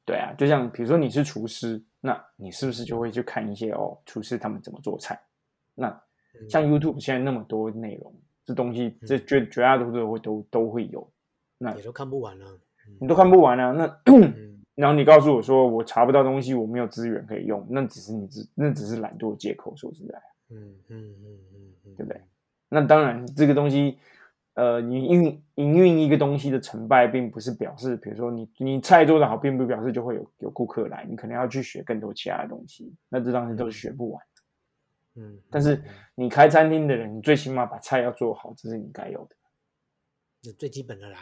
[0.05, 5.21] 对啊，就像比如说你是厨师，那你是不是就会去看一些哦，厨师他们怎么做菜？
[5.75, 6.03] 那
[6.49, 8.15] 像 YouTube 现在那么多内容，
[8.47, 11.11] 这东西这绝绝大多数都会都都会有，
[11.59, 12.59] 那你都看不完了，
[12.99, 13.73] 你都看不完啊。
[13.73, 14.01] 那
[14.75, 19.77] 然后你告诉我说我查不到东西，我没有资源可以用，那只是你只那只是懒惰的借口。
[19.77, 21.39] 说实在，嗯嗯嗯
[21.85, 22.21] 嗯，对不对？
[22.73, 23.99] 那当然，这个东西，
[24.55, 34.23] 呃，你运营运一个东西的成败，并不是表示，比如说你你菜做的好，并不表示就会有有顾客来，你可能要去学更多其他的东西，那这当然都是学不完。
[35.17, 35.83] 嗯，但是
[36.15, 39.35] 你开餐厅的人，你最起码把菜要做好，这是你该有的，
[40.45, 41.19] 那最基本的啦。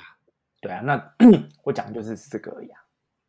[0.61, 1.15] 对啊，那
[1.65, 2.81] 我讲的就是这个而已啊。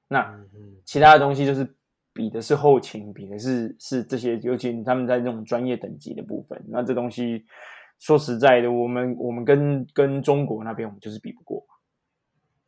[0.10, 0.46] 那
[0.84, 1.66] 其他的东西就是
[2.12, 7.46] 比的是后勤，比的是是这些，尤其他们在这种专业等级的部分，那这东西。
[8.00, 11.66] 说实在的，我们我们跟跟中国那边，我们就是比不过，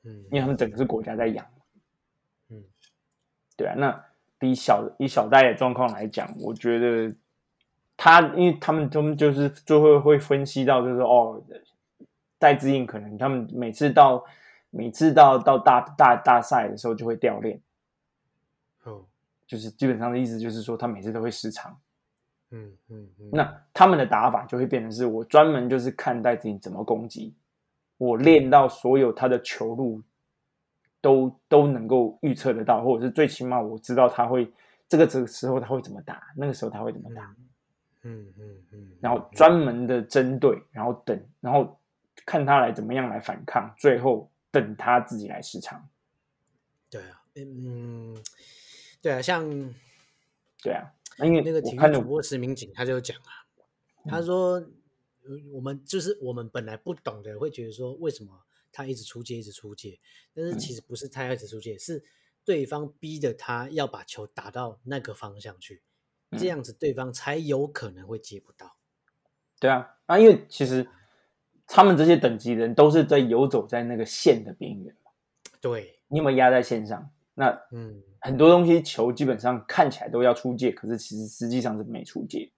[0.03, 1.45] 嗯，因为他们整个是国家在养，
[2.49, 2.61] 嗯，
[3.55, 4.05] 对啊，那
[4.37, 7.15] 比小以小戴的状况来讲，我觉得
[7.95, 11.41] 他，因为他们他们就是就会会分析到，就是哦，
[12.37, 14.25] 戴资颖可能他们每次到
[14.69, 17.61] 每次到到大大大赛的时候就会掉链，
[18.83, 19.05] 哦，
[19.47, 21.79] 就是基本上的意思就是说他每次都会失常。
[22.51, 27.33] 嗯嗯嗯，那他们的打法就会变成是我专门就是看戴资颖怎么攻击，
[27.97, 30.01] 我练到所有他的球路
[30.99, 34.51] 都都能够预测得到，或者是最起码我知道他会
[34.89, 37.33] 这个这个时候他会怎么打，那个时候他会怎么打，
[38.03, 41.79] 嗯嗯嗯，然后专门的针对，然后等，然后
[42.25, 45.81] 看他来怎么样来反抗，最后等他自己来失常。
[46.89, 48.13] 对啊，嗯，
[49.01, 49.49] 对啊，像
[50.61, 50.91] 对啊。
[51.25, 53.31] 因为那个体育主播石明景他就讲啊，
[54.09, 54.61] 他说，
[55.51, 58.31] 我们就是我们本来不懂的，会觉得说为什么
[58.71, 59.99] 他一直出界，一直出界，
[60.33, 62.03] 但是其实不是他一直出界，是
[62.43, 65.83] 对方逼着他要把球打到那个方向去，
[66.37, 68.77] 这样子对方才有可能会接不到。
[69.59, 70.87] 对啊，啊，因为其实
[71.67, 74.95] 他们这些等级人都是在游走在那个线的边缘
[75.61, 77.11] 对，你有没有压在线上？
[77.33, 78.01] 那嗯。
[78.23, 82.51] 很多东西球基本上看起来都要出界，可是其实实际上是没出界。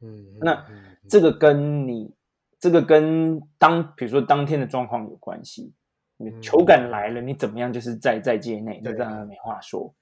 [0.00, 0.66] 嗯，那
[1.08, 2.12] 这个跟你
[2.58, 5.72] 这个跟当比如说当天的状况有关系。
[6.16, 9.92] 你球感来了，你怎么样就是在在界内，那当然没话说。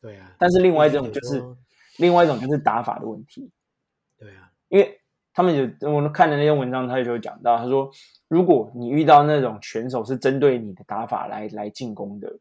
[0.00, 0.34] 对啊。
[0.38, 1.42] 但是另外一种就是
[1.98, 3.50] 另外一种就是打法的问题。
[4.18, 4.50] 对啊。
[4.68, 4.98] 因为
[5.34, 7.90] 他们有我们看的那些文章，他就有讲到，他说
[8.28, 12.38] 如果你遇到那种选手是针对你的打法来来进攻的，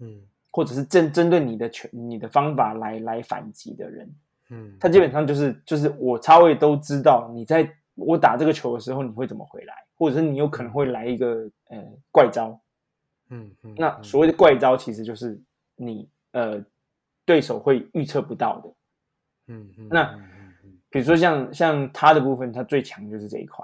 [0.00, 0.20] 嗯。
[0.56, 4.14] 或者是针针对你的拳、你的方法来来反击的人，
[4.48, 11.76] 嗯，他基本上就是就是我差位都知道你在我打这个球的时候你会怎么回来，或者是你有可能会来一个呃
[12.10, 12.58] 怪招，
[13.28, 15.38] 嗯嗯，那所谓的怪招其实就是
[15.76, 16.64] 你呃
[17.26, 18.74] 对手会预测不到的，
[19.48, 20.18] 嗯嗯，那
[20.88, 23.62] 比如说像像他的部分，他最强就是这一块，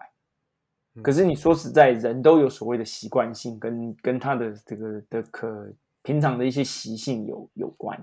[1.00, 5.72] 可是你说实在，人都有所谓的习惯性跟跟他的这个的可。
[6.02, 7.96] 平常的一些习性有有关，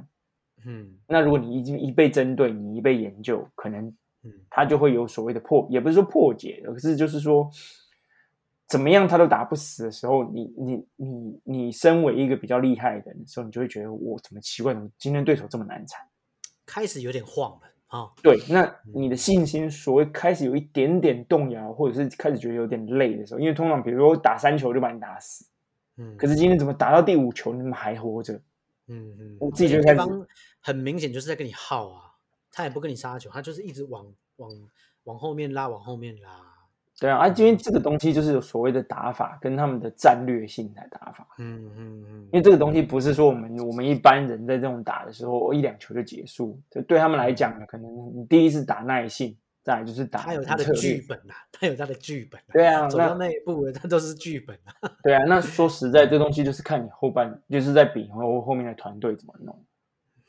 [0.66, 3.86] 嗯，那如果你一一被针对，你一被研究，可能，
[4.24, 7.50] 嗯，他就会有所谓的破，也不是说破解，而是就是说，
[8.68, 16.02] 怎么样他都打不死的时候，你你你你身为一个比较厉害的人的时候，你就会觉得我怎么奇怪，怎么今天对手这么难缠，
[16.66, 25.46] 开始有点晃了啊，对，那你的信心所谓开始有一点点动摇，或者是开始觉得有点累的时候，因为通常比如说打三球就把你打死。
[26.00, 28.34] 嗯，可是今天怎么打到第五球，你们还活着？
[28.88, 30.28] 嗯嗯，我自己就开始对方
[30.62, 32.12] 很明显就是在跟你耗啊，
[32.52, 34.06] 他也不跟你杀球，他就是一直往
[34.38, 34.50] 往
[35.04, 36.30] 往后面拉，往后面拉。
[37.00, 49.38] 对啊，啊，因为这个东西就是有所谓的打法跟他们的战略性来打法，嗯嗯嗯，因为这个东西不是说我们我们一般人在这种打的时候一两球就结束，就对他们来讲呢，可能你第一次打耐性，
[49.70, 52.54] 再来就是打他有他的剧本啊，他有他的剧本、啊。
[52.54, 54.74] 对啊，走到那那一步了，他都是剧本啊。
[55.04, 59.64] 对啊，那 说实在，这东西就是看你后半，就是在比后后面的团队怎么弄。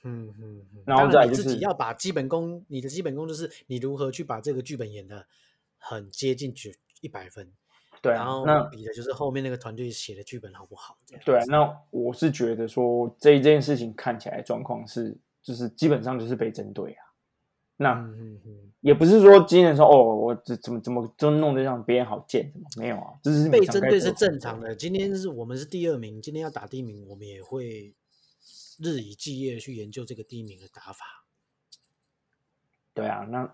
[0.04, 0.82] 嗯嗯嗯。
[0.84, 5.26] 然后再来就是你自己要把基本功，你的基本功就是你如何去把这个剧本演的
[5.78, 6.70] 很接近九
[7.00, 7.50] 一百分，
[8.02, 10.98] 对然后，啊那比的就是后面那个团队写的剧本好不好。
[11.24, 17.06] 对啊，那我是觉得说这一件事情看起来状况是，就是基本上就是被针对啊。
[17.82, 18.06] 那
[18.82, 23.14] 也不是说今天说哦，我怎怎么怎么就弄得让别人好见，没有啊？
[23.22, 24.74] 这是被针对是正常的。
[24.74, 27.94] 今天是我们是第二名，今天要打第一名，我们也会
[28.78, 31.24] 日以继夜去研究这个第一名的打法。
[32.92, 33.50] 对啊，那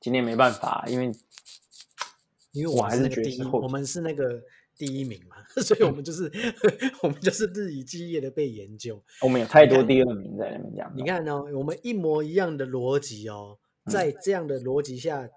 [0.00, 1.12] 今天没办法，因为
[2.52, 4.42] 因为我还是第一，觉得我们是那个
[4.76, 6.30] 第一名嘛， 所以我们就是
[7.02, 9.02] 我们就是日以继夜的被研究。
[9.20, 10.92] 我们有太多第二名在那边讲。
[10.96, 15.28] 你看哦，我们一模一样的逻辑哦，嗯在这样的逻辑下，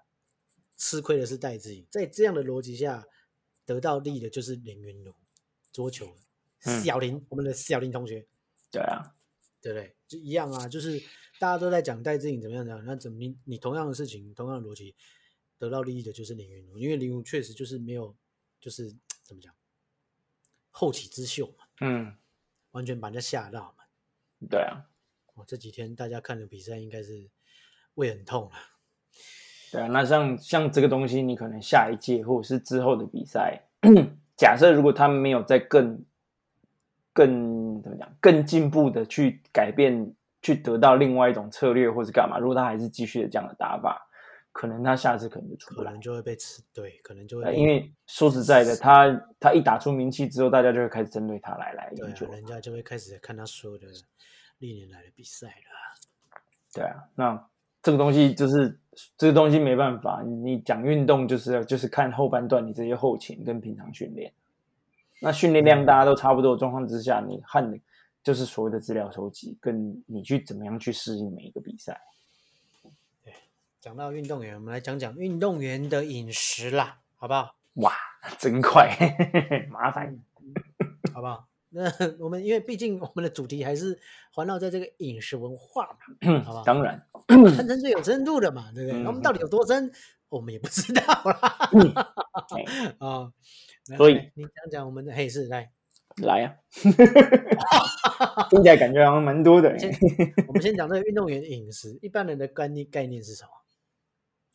[0.76, 3.04] 吃亏的是戴志颖，在这样的逻辑下
[3.64, 5.12] 得到利的就是林云儒，
[5.72, 6.16] 桌球
[6.64, 8.26] 嗯小林，我们的小林同学，
[8.70, 9.14] 对啊，
[9.60, 9.94] 对不对？
[10.08, 10.98] 就一样啊，就是
[11.38, 14.94] 大家都在讲戴志颖怎么样怎么样，那怎么你你同样的事情，同样的逻辑，
[15.58, 18.16] 得到利益的就是林云儒，因为林云儒确实就是没有，
[18.60, 18.92] 就是
[19.28, 19.52] 怎么讲，
[20.70, 22.16] 后起之秀嘛，嗯，
[22.70, 23.84] 完全把人家吓到嘛。
[24.48, 24.86] 对啊，
[25.34, 27.28] 我这几天大家看的比赛，应该是
[27.94, 28.56] 胃很痛啊。
[29.70, 29.86] 对啊。
[29.88, 33.62] 那像像这个东西，你可能下一届或者是之后的比赛，
[34.34, 36.02] 假设如果他们没有在更
[37.12, 44.07] 更怎么讲，更进步的去改变，去得到另外一种策略或是干嘛，如果他还是继续的这样的打法，
[44.58, 46.00] 可能他下次可能就出不来可能。
[46.00, 53.86] 就会被吃，对，可能就会呃被因为说实在的，他他一打出名气之后，大家就会开始针对他来来研究。，人家就会开始看他所有的
[54.58, 56.40] 历年来的比赛了。
[56.74, 57.48] 对啊，那
[57.80, 58.76] 这个东西就是
[59.16, 64.32] 这个东西没办法，你你讲运动就是要就是看后半段你这些后勤跟平常训练。
[65.20, 67.80] 那训练量大家都差不多的状况之下，你和你
[68.24, 71.96] 就是所谓的资料收集，跟你去怎么样去适应每一个比赛。
[73.80, 77.54] 讲到运动员，我们来讲讲运动员的饮食啦，好不好？
[77.74, 77.92] 哇，
[78.36, 78.90] 真快，
[79.70, 80.18] 麻烦。
[81.14, 81.46] 好不好？
[81.70, 81.84] 那
[82.18, 83.96] 我们因为毕竟我们的主题还是
[84.32, 86.62] 环绕在这个饮食文化嘛，好吧？
[86.66, 89.00] 当然，称称最有深度的嘛，对不对？
[89.00, 89.92] 嗯我们到底有多深，
[90.28, 91.70] 我们也不知道啦。
[92.50, 92.64] 哎
[92.98, 93.30] 啊，
[93.88, 95.70] 来所以你讲讲我们的嘿是来，
[96.16, 96.56] 来啊，
[98.50, 99.78] 听起来感觉好像蛮多的。
[99.78, 99.92] 先
[100.48, 103.50] 我们先讲这个运动员饮食，一般人的概念概念是什么？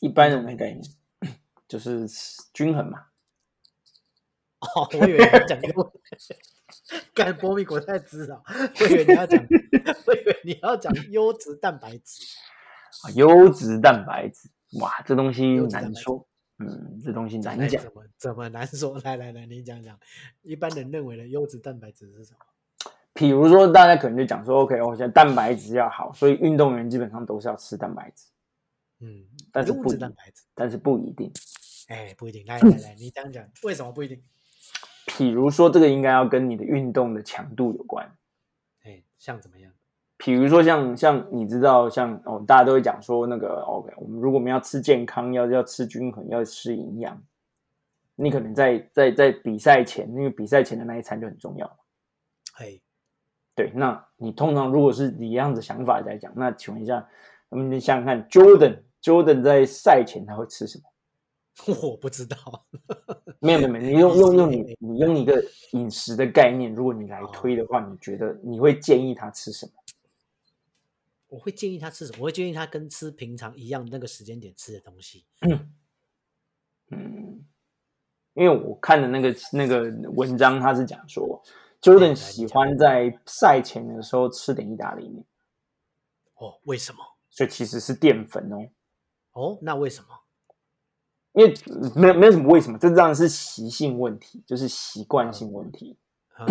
[0.03, 0.81] 一般人的概念
[1.65, 2.05] 就是
[2.53, 3.05] 均衡嘛。
[4.59, 5.93] 哦，我以为你要讲优，
[7.13, 8.43] 干波米果太知道，
[8.81, 9.41] 我以为你要讲，
[10.05, 12.21] 我以为你要讲优质蛋白质。
[13.03, 14.49] 啊，优质蛋白质，
[14.81, 16.27] 哇，这东西难说。
[16.59, 17.81] 嗯，这东西难讲。
[17.81, 18.99] 怎么怎么难说？
[19.05, 19.97] 来来来，你讲讲，
[20.41, 22.39] 一般人认为的优质蛋白质是什么？
[23.13, 28.27] 比如说，大家可能就讲说，OK，我现在蛋白质要好，所以运动员基本上都是要吃蛋白质，
[29.03, 30.43] 嗯，但是不一优质蛋白质。
[30.55, 31.29] 但是不一定。
[31.89, 32.45] 哎，不一定。
[32.45, 34.23] 来来来，你讲讲为什么不一定？
[35.17, 38.09] 比如说，这个应该要跟你的运动的强度有关。
[38.83, 39.71] 哎，像怎么样？
[40.15, 47.21] 比如说像像你知道像哦，大家都会讲说那个 OK，我们如果我们要吃健康，要要吃均衡，要吃营养，
[48.15, 51.67] 你可能在在在比赛前，因为比赛前的那一餐就很重要。
[52.53, 52.79] 哎，
[53.53, 57.05] 对，那你通常如果是你这样子想法来讲，那请问一下，
[57.49, 60.83] 我们你想想看，Jordan Jordan 在赛前他会吃什么？
[61.83, 62.65] 我不知道。
[63.39, 65.43] 没有没有没有，你用 用用你你用一个
[65.73, 69.73] 饮食的概念，如果你来推的话，你觉得你会建议他吃什么？
[71.27, 72.19] 我会建议他吃什么？
[72.19, 75.25] 我会建议他跟吃平常一样那个时间点吃的东西。
[76.89, 77.45] 嗯，
[78.33, 79.81] 因为我看的那个那个
[80.11, 81.43] 文章，他是讲说
[81.81, 85.25] ，Jordan 喜欢在赛前的时候吃点意大利面，
[86.35, 86.99] 哦，为什么？
[87.29, 88.69] 所以其实是淀粉哦。
[89.33, 90.07] 哦，那为什么？
[91.33, 91.53] 因为
[91.95, 95.97] 没有没有什么为什么，这当然是习性问题，就是习惯性问题。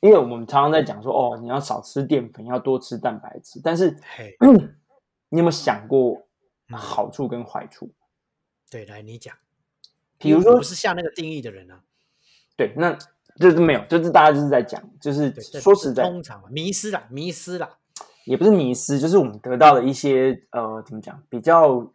[0.00, 4.36] 因为我们常常在讲说，哦，你要少吃淀粉，要多吃蛋白质，但是嘿，
[5.28, 6.22] 你有没有想过
[6.68, 7.90] 嗯好处跟坏处？
[8.70, 9.34] 对，来你讲。
[10.18, 11.82] 比如说我不，是下那个定义的人啊。
[12.56, 12.96] 对，那
[13.40, 17.78] 就是没有，就是大家就是在讲，就是说实在，通常迷失啦，迷失啦。
[18.28, 21.90] 也不是迷失，就是我们得到了一些呃，怎么讲，比较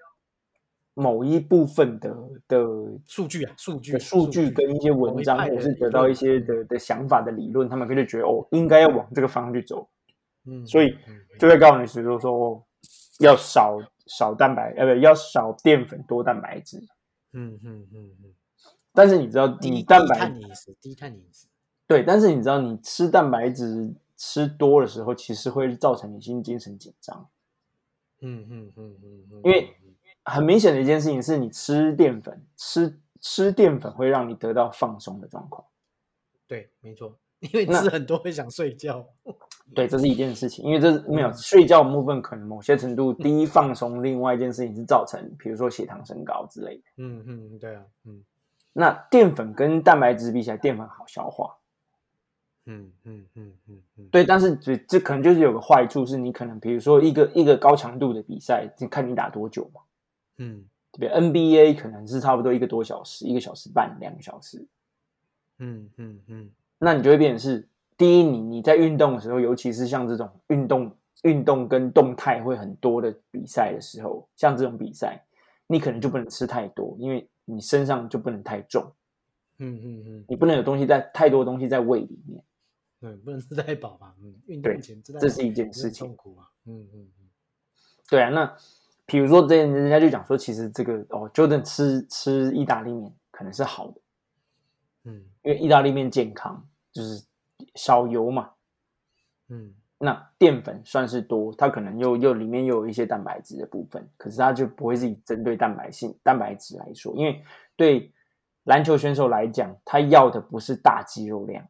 [0.95, 2.09] 某一部分的
[2.47, 2.65] 的
[3.05, 9.87] 数据啊，数据数据跟一些文章，或者是得到一些的的想法的理论，他们可能就觉得哦，应该要往这个方向去走，
[10.45, 10.97] 嗯，所以
[11.39, 12.63] 就会告诉你说说哦，
[13.19, 13.77] 要少
[14.07, 16.77] 少蛋白，呃，不要少淀粉，多蛋白质。
[17.33, 18.33] 嗯嗯嗯嗯，
[18.91, 21.47] 但是你知道，低蛋白碳饮食，低碳饮食，
[21.87, 23.93] 对，但是你知道，你吃蛋白质
[24.25, 27.27] 吃多的时候，其实会造成你心精神紧张。
[28.21, 29.93] 嗯嗯嗯嗯嗯，因为嗯
[30.23, 35.67] 很明显的一件事情是，你吃淀粉，吃吃淀粉会让你得到放松的状况。
[36.47, 39.05] 对，没错，因为那吃很多会想睡觉。
[39.75, 46.83] 对，这是一件事情，因为这是没有睡觉的部分，可能某些程度第一放松，另外一件事情是造成，比如说血糖升高之类的。
[46.95, 48.23] 嗯嗯，对啊，嗯
[48.71, 51.57] 那淀粉跟蛋白质比起来，淀粉好消化，
[52.65, 59.81] 嗯嗯嗯嗯嗯，对，但是这这可能就是有个坏处，是你可能比如说一个一个高强度的比赛，你看你打多久嘛，
[60.37, 60.65] 嗯。
[60.95, 64.63] 对不对？NBA 可能是差不多一个多小时，一个小时半，两个小时，
[65.57, 66.51] 嗯嗯嗯。
[66.77, 75.19] 那你就会变成是，第一，你你在运动的时候，尤其是像这种运动运动跟动态会很多的比赛的时候，像这种比赛，
[75.65, 78.83] 你可能就不能吃太多，因为你身上就不能太重，
[79.57, 82.43] 嗯嗯嗯，你不能有东西在太多东西在胃里面。
[83.03, 84.15] 对，不能吃太饱吧。
[84.21, 86.49] 嗯，运对动前吃太这是一件事情痛苦啊。
[86.67, 87.29] 嗯嗯嗯
[88.09, 88.55] 对啊，那
[89.05, 94.01] 比如说这人家就讲说，其实这个哦，Jordan 吃吃意大利面可能是好的，
[95.03, 97.25] 嗯因为意大利面健康，就是
[97.75, 98.51] 少油嘛。
[99.49, 107.43] 嗯那淀粉算是多，它可能又又里面又有一些蛋白质的部分，可是它就不会是以针对蛋白性蛋白质来说，因为
[107.75, 108.13] 对
[108.63, 111.67] 篮球选手来讲，他要的不是大肌肉量，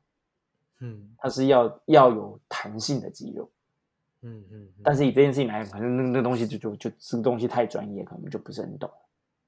[0.84, 3.50] 嗯它是要要有弹性的肌肉。
[4.26, 8.90] 嗯嗯，但是以这件事情来讲，可能那那东西就就就这个东西太专业，可能就不是很懂。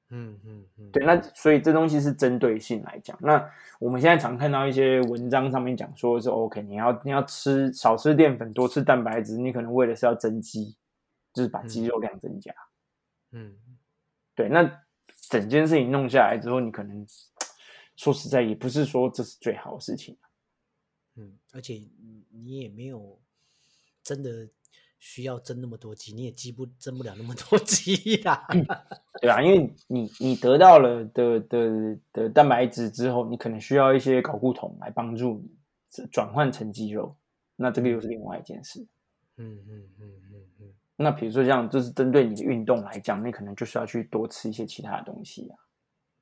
[0.09, 3.17] 嗯嗯嗯，对，那所以这东西是针对性来讲。
[3.21, 10.75] 那我们现在常看到一些文章上面讲说是 OK，你要你要吃少吃淀粉，多吃蛋白质，你可能为的是要增肌，
[11.33, 12.53] 就是把肌肉量增加。
[13.31, 13.55] 嗯
[14.35, 14.69] 对，那
[15.29, 17.07] 整件事情弄下来之后，你可能
[17.95, 20.17] 说实在也不是说这是最好的事情。
[21.15, 23.19] 嗯，而且你你也没有
[24.03, 24.47] 真的
[24.99, 28.47] 需要增那么多肌，你也积不增不了那么多肌啦。
[29.21, 35.49] 对啊，因为你你得到了的的的蛋白质之后，你可能需要一些睾固酮来帮助你
[35.89, 37.15] 转转换成肌肉，
[37.55, 38.85] 那这个又是另外一件事。
[39.37, 45.55] 嗯嗯嗯嗯嗯那比如说像就是针对你的运动来讲，你可能就是要去多吃一些其他的东西啊。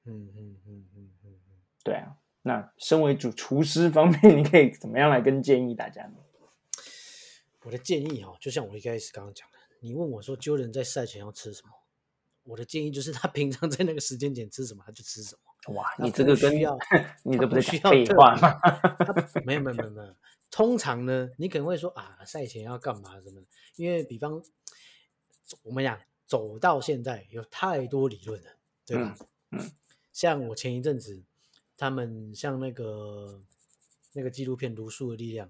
[0.05, 6.13] 嗯嗯嗯嗯嗯嗯，对啊，那身为主厨师方面，你可以怎么样来跟建议大家呢？
[7.63, 11.69] 我的建议哈，就像我一开始刚刚讲的，你问我说 Jordan 在赛前要吃什么，
[12.43, 15.73] 我的建议就是他平常在那个时间点吃什么他就吃什么。
[15.73, 16.77] 哇，你这个跟需要
[17.23, 18.59] 你这不是废要特别话吗？
[19.45, 20.15] 没有没有没有没有，
[20.51, 23.47] 通常呢，你可能会说啊，赛前要干嘛什么的？
[23.77, 24.43] 因为比方
[25.63, 28.49] 我们讲走到现在有太多理论了，
[28.85, 29.15] 对吧？
[29.51, 29.71] 嗯嗯
[30.11, 31.23] 像我前一阵子
[31.77, 33.43] 他们像那个
[34.13, 35.47] 那个纪录片《卢素的力量》，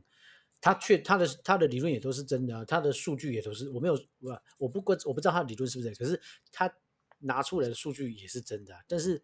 [0.62, 6.20] 他确他的他的理论也都是真的啊，他的数据也都是我没有我我不过我不知道他的理论是不是，可是
[6.52, 6.74] 他
[7.20, 9.22] 拿出来的数据也是真的、啊，但是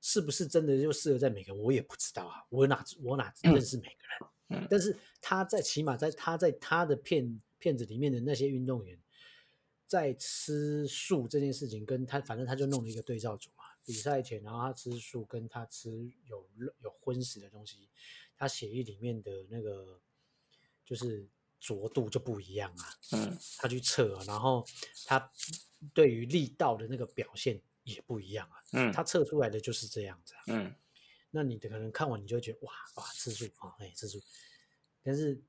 [0.00, 4.28] 是不是真的就适合在每个人，我也不知道啊，我哪我哪认识每个人？
[4.50, 8.96] 嗯但是他在起码在他在他的片片子里面的那些运动员，
[9.86, 15.90] 在吃素这件事情，跟他反正他就弄了一个对照组嘛，比赛前然后他吃素，跟他吃
[16.26, 17.88] 有肉有荤食的东西，
[18.36, 20.00] 他血液里面的那个
[20.84, 21.28] 就是
[21.60, 22.84] 浊度就不一样啊。
[23.12, 24.66] 嗯他去测、啊，然后
[25.06, 25.32] 他
[25.92, 28.62] 对于力道的那个表现也不一样啊。
[28.72, 30.42] 嗯他测出来的就是这样子啊。
[30.46, 30.74] 嗯
[31.30, 34.22] 那你的可能看完你就会觉得哇哇吃素啊，哎吃素，
[35.02, 35.42] 但是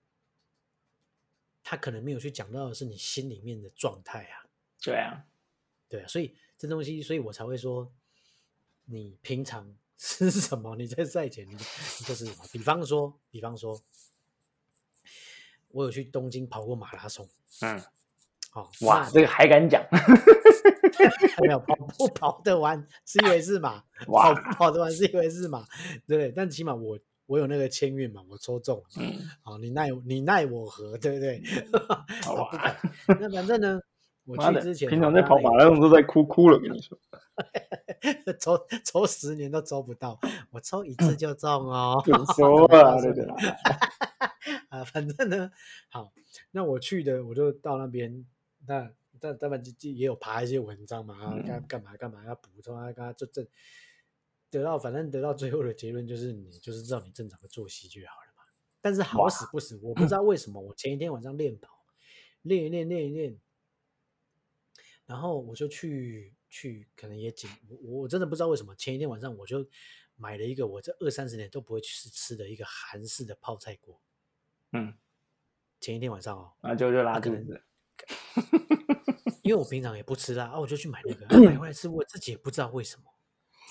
[1.63, 4.49] 他可能没有去讲到的是你心里面的状态啊，
[4.81, 5.25] 对啊，
[5.88, 7.93] 对啊，所以这东西，所以我才会说，
[8.86, 11.57] 你平常 吃什么，你在赛前你就
[11.99, 13.79] 你就是什么，比方说，比方说，
[15.69, 17.27] 我有去东京跑过马拉松，
[17.61, 17.81] 嗯，
[18.53, 19.83] 哦，哇，那这个还敢讲？
[21.41, 25.65] 没有跑不跑得完是一回事嘛，哇跑不跑得完是一回事嘛，
[26.07, 26.31] 对不对？
[26.31, 31.43] 但起码我我有那个签运嘛，我抽中嗯，好，你奈你奈我何，对不对？
[32.23, 32.79] 好吧，
[33.19, 33.79] 那反正呢，
[34.26, 36.97] 我，去之前平常在跑马拉松都在哭哭了，跟你说，
[38.39, 40.19] 抽抽十年都抽不到，
[40.51, 42.01] 我抽一次就中哦。
[42.05, 42.99] 怎么说啊？
[43.01, 43.26] 对 对，
[44.69, 45.51] 啊，反正呢，
[45.89, 46.11] 好，
[46.51, 48.26] 那我去的我就到那边，
[48.67, 53.45] 那但当然就就也有爬一些文章嘛，啊，干干嘛干嘛要补充啊，干嘛就正
[54.49, 58.43] 得到，反正得到最后的结论就是你就是照你正常的作息就好了嘛。
[58.82, 61.69] 但是好死不死，我不知道为什么，我前一天晚上练跑，
[62.43, 63.38] 练一练练一练，
[65.05, 69.67] 然后我就去去，可能也紧，我我真的不知道为什么，前一天晚上我就
[70.15, 74.01] 买了一个我这二三十年都不会去吃的一个韩式的泡菜锅。
[74.71, 74.93] 嗯，
[75.79, 77.63] 前一天晚上哦，然后就就拉啊可能肚子，
[79.43, 83.03] 因为我平常也不吃辣啊，我就去买那个，啊买回来吃，我自己也不知道为什么。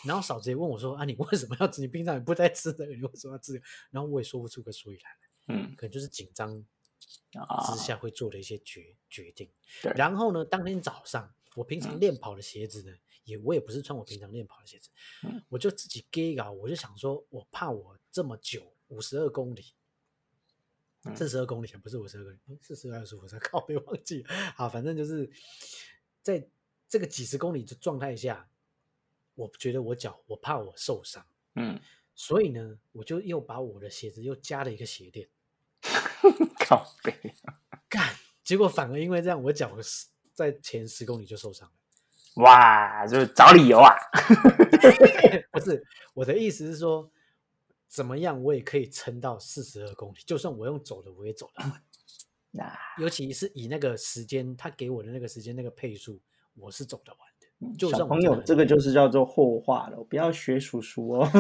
[0.07, 1.81] 然后嫂子也问我说：“啊，你为什么要吃？
[1.81, 4.99] 你平常也不在吃这个，你为什么要吃这个？”然后我也说不出个所以
[5.47, 6.65] 然来，嗯可能就是紧张啊
[7.05, 9.51] 之，下会做的一些决决定。
[9.95, 12.93] 然后呢，当天早上我平常练跑的鞋子呢，
[13.25, 14.91] 也我也不是穿我平常练跑的鞋子，
[15.23, 15.43] 嗯。
[15.49, 19.75] 我就自己 gay 搞，我就想说，我怕我这么久五十二公里，
[21.05, 21.17] 嗯。
[21.17, 21.29] 四。
[21.29, 24.35] 十二公里不是五十二公里，四十二还是五十二，靠，别忘记了。
[24.57, 25.31] 好，反正就是
[26.23, 26.49] 在
[26.89, 28.49] 这个几十公里的状态下，
[29.35, 31.27] 我觉得我脚，我怕我受伤，
[31.57, 31.81] 嗯，
[32.15, 35.29] 所以呢，我就又把我的鞋子又加了一个鞋垫，
[36.67, 37.15] 靠背，
[37.89, 41.75] 干，结果反而因为这样，我脚是在前十公里就受伤了。
[42.43, 43.95] 哇，就是找理由啊，
[45.53, 45.85] 不是
[46.15, 47.11] 我的意思是说，
[47.87, 51.83] 怎么样我也可以撑到四十二公里，就算我用走的，我也走得完。
[52.51, 56.21] 那 尤其是以那个时间，他给我的那个时间那个配速，
[56.57, 57.79] 我是走得完的。
[57.79, 61.31] 就小算我真的很，朋友这个就是叫做后话了，不要学叔叔哦。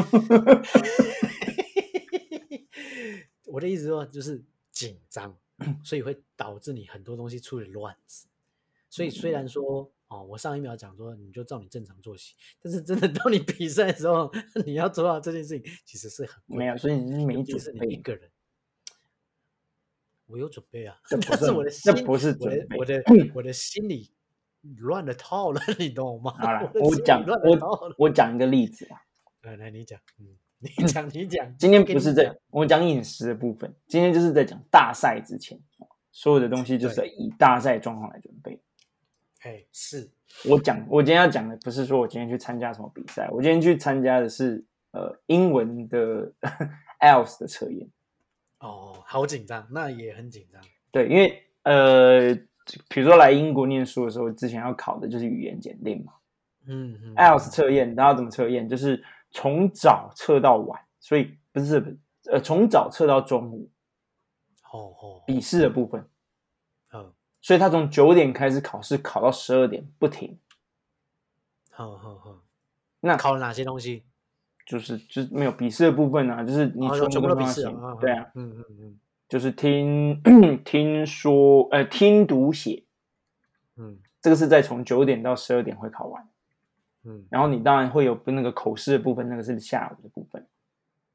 [3.46, 4.42] 我的意思说就是
[4.74, 5.34] 紧张，
[5.82, 8.26] 所以会导致你很多东西出了乱子。
[8.90, 14.30] 所以虽然说哦，我上一秒讲说你就照你正常作息，但是真的到你比赛的时候，
[14.66, 18.30] 你要做到这件事情，其实是很困没有，所以你是没准备是你一备，个人。
[20.26, 23.02] 我有准备啊，这不 但是是我的心，这不是我的我 的
[23.34, 24.10] 我的心里
[24.78, 26.32] 乱了套了， 你懂吗？
[26.74, 27.22] 我讲。
[27.26, 29.00] 我我讲一个例子啊，
[29.42, 30.36] 来来，你讲，嗯，
[30.78, 31.54] 你讲，你讲。
[31.58, 35.58] 今天不是在讲我讲饮食的部分，今天就是在讲大赛之前，
[36.10, 38.58] 所有的东西就是以大赛状况来准备。
[39.42, 40.08] 哎，是，
[40.48, 46.32] 我讲，我今天要讲的不是说我今天去参加什么比赛，我今天去参加的是呃英文的
[46.98, 47.86] IELTS 的测验。
[48.60, 50.62] 哦，好紧张，那也很紧张。
[50.90, 52.34] 对，因为呃，
[52.88, 56.14] 比如说来英国念书的时候，之前要考的就是语言检定嘛
[56.66, 58.66] 嗯嗯 IELTS 测验，大家怎么测验？
[58.66, 59.04] 就是
[59.34, 61.98] 从早测到晚，所以不是
[62.30, 63.68] 呃从早测到中午，
[64.72, 66.08] 哦哦，笔试的部分，
[66.92, 67.12] 嗯，
[67.42, 70.38] 所以他从九点开始考试，考到十二点不停。
[71.70, 72.38] 好好好，
[73.00, 74.04] 那考了哪些东西？
[74.64, 80.22] 就是就是没有笔试的部分啊，就是你哦全全部都笔试啊，对啊，，嗯嗯嗯就是听
[80.64, 82.84] 听说呃听读写，
[83.76, 86.26] 嗯这个是在从九点到十二点会考完，
[87.04, 90.46] 嗯然后你当然会有那个口试的部分，那个是下午的部分。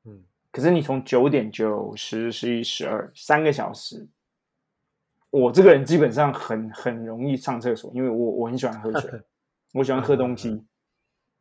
[0.06, 4.08] 嗯可是你从九点、九、十、十一、十二三个小时，
[5.30, 9.22] 我这个人基本上很很容易上厕所，因为我我很喜欢喝水，
[9.74, 10.64] 我喜欢喝东西。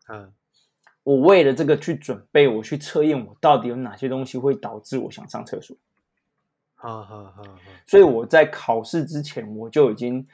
[0.09, 0.33] 嗯
[1.05, 5.75] 我为了这个去准备，我去测验我到底有哪些东西会导致我想上厕所，
[6.75, 10.29] 好好好好，所以我在考试之前我就已经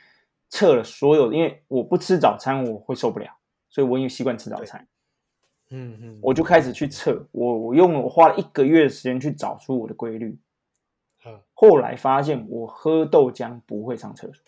[0.48, 3.30] 测了所有，因为我不吃早餐我会受不了，
[3.74, 4.86] 所以我已经习惯吃早餐。
[5.70, 10.38] 嗯嗯，我就开始去测，我我用了我花了一个月的时间去找出我的规律，
[11.20, 14.44] 好后来发现我喝豆浆不会上厕所，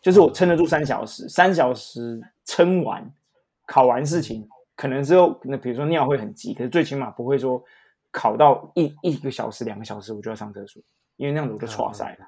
[0.00, 3.08] 就是我撑得住三小时，三小时撑完，
[3.66, 7.62] 考完事情可能之后那比如说尿会很急，可是最起码不会说
[8.10, 10.82] 考到一一个小时两个小时我就要上厕所，
[11.16, 12.26] 因为那样子我就错赛了。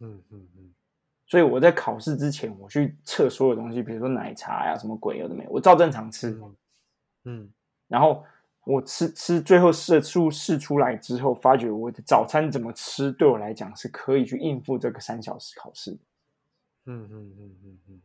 [0.00, 0.74] 嗯嗯嗯
[1.30, 6.30] 所以我在考试之前，我去测所有东西，比如说奶茶呀、什么鬼有的没有，我照正常吃。
[6.30, 6.56] 嗯
[7.22, 7.52] 嗯
[7.86, 8.24] 然后
[8.64, 15.98] 我吃吃，最后试出试出来之后，发觉我的早餐怎么吃，对我来讲是可以去应付这个三小时考试的。
[16.86, 18.00] 嗯嗯嗯嗯嗯，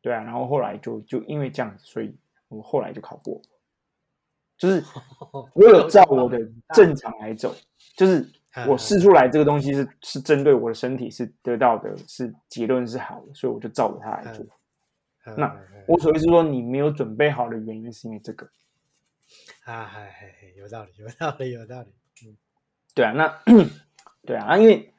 [0.00, 2.14] 对啊，然后后来就就因为这样子，所以
[2.46, 3.42] 我后来就考过，
[4.56, 4.84] 就是
[5.54, 6.38] 我有照我的
[6.74, 7.52] 正常来走，
[7.96, 8.24] 就是
[8.68, 14.44] 我试出来这个东西是是针对我的身体是得到的是结论是好的，所以我就照着它来做。
[15.36, 15.54] 那
[15.86, 18.48] 我所谓是说你没有准备好的原因是因为这个。
[19.64, 19.90] 啊，
[20.56, 21.88] 有道理，有道理，有道理。
[22.26, 22.36] 嗯
[22.94, 23.40] 对啊，那
[24.26, 24.92] 对啊，啊因为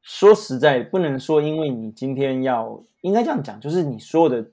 [0.00, 4.52] 说实在，不能说因为你今天要，应该这样讲，就是你所有的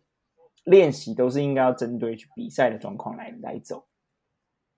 [0.64, 3.86] 练习都是应该要针对去比赛的状况来来走，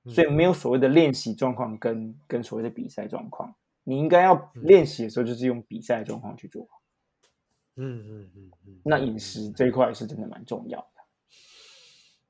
[0.08, 6.68] 所以没有所谓的练习状况跟跟所谓的比赛状况，你应该要练习的时候就是用比赛状况去做。
[7.76, 10.88] 嗯嗯嗯嗯，那饮食这一块是真的蛮重要的。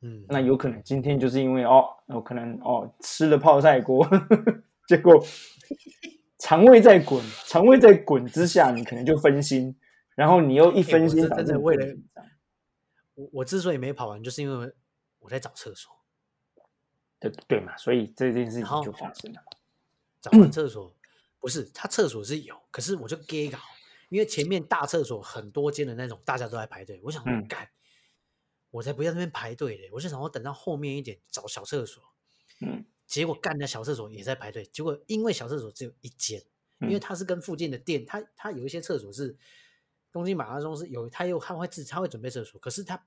[0.02, 4.08] 嗯，那有可能今天就是因为哦，我可能哦吃了泡菜锅，
[4.88, 5.24] 结果
[6.40, 9.76] 肠胃在滚，肠胃在滚之下，你可能就分心，
[10.16, 11.86] 然后你又一分心，真的为了
[13.16, 14.74] 我我之所以没跑完，就是因为
[15.20, 16.01] 我在找厕所。
[17.22, 19.42] 对对嘛，所以这件事情就发生了。
[20.20, 20.94] 找完厕所
[21.40, 23.58] 不是他厕所是有，可是我就 gay 搞。
[24.10, 27.00] 因为前面大厕所很多间的那种，大家都在排队。
[27.02, 27.70] 我想说，干，
[28.70, 29.90] 我才不要那边排队嘞！
[29.94, 32.04] 我就想我等到后面一点找小厕所。
[32.60, 34.66] 嗯，结果干的小厕所也在排队。
[34.66, 36.44] 结果因为小厕所只有一间，
[36.82, 39.38] 因为它是跟附近的店，它它有一些厕所是
[40.12, 43.02] 东京马拉松是有，他又他会自他会准备厕所，可是他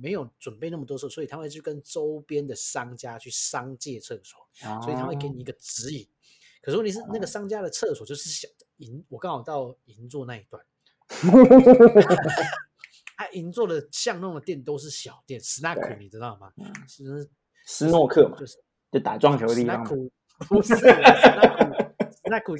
[0.00, 4.38] 没有准备那么多厕所，所以他会去跟周边的商家去商借厕所，
[4.82, 6.08] 所以他会给你一个指引。
[6.62, 10.64] 可是问题是，那个商家的厕所就是小的银，我刚好到银座那一段，
[13.16, 16.52] 他银座的巷弄的店都是小店，snack 你知道吗？
[16.86, 17.28] 是
[17.66, 18.56] 斯诺克嘛，就是
[18.90, 19.84] 就打撞球的地方。
[20.48, 21.87] 不是，snack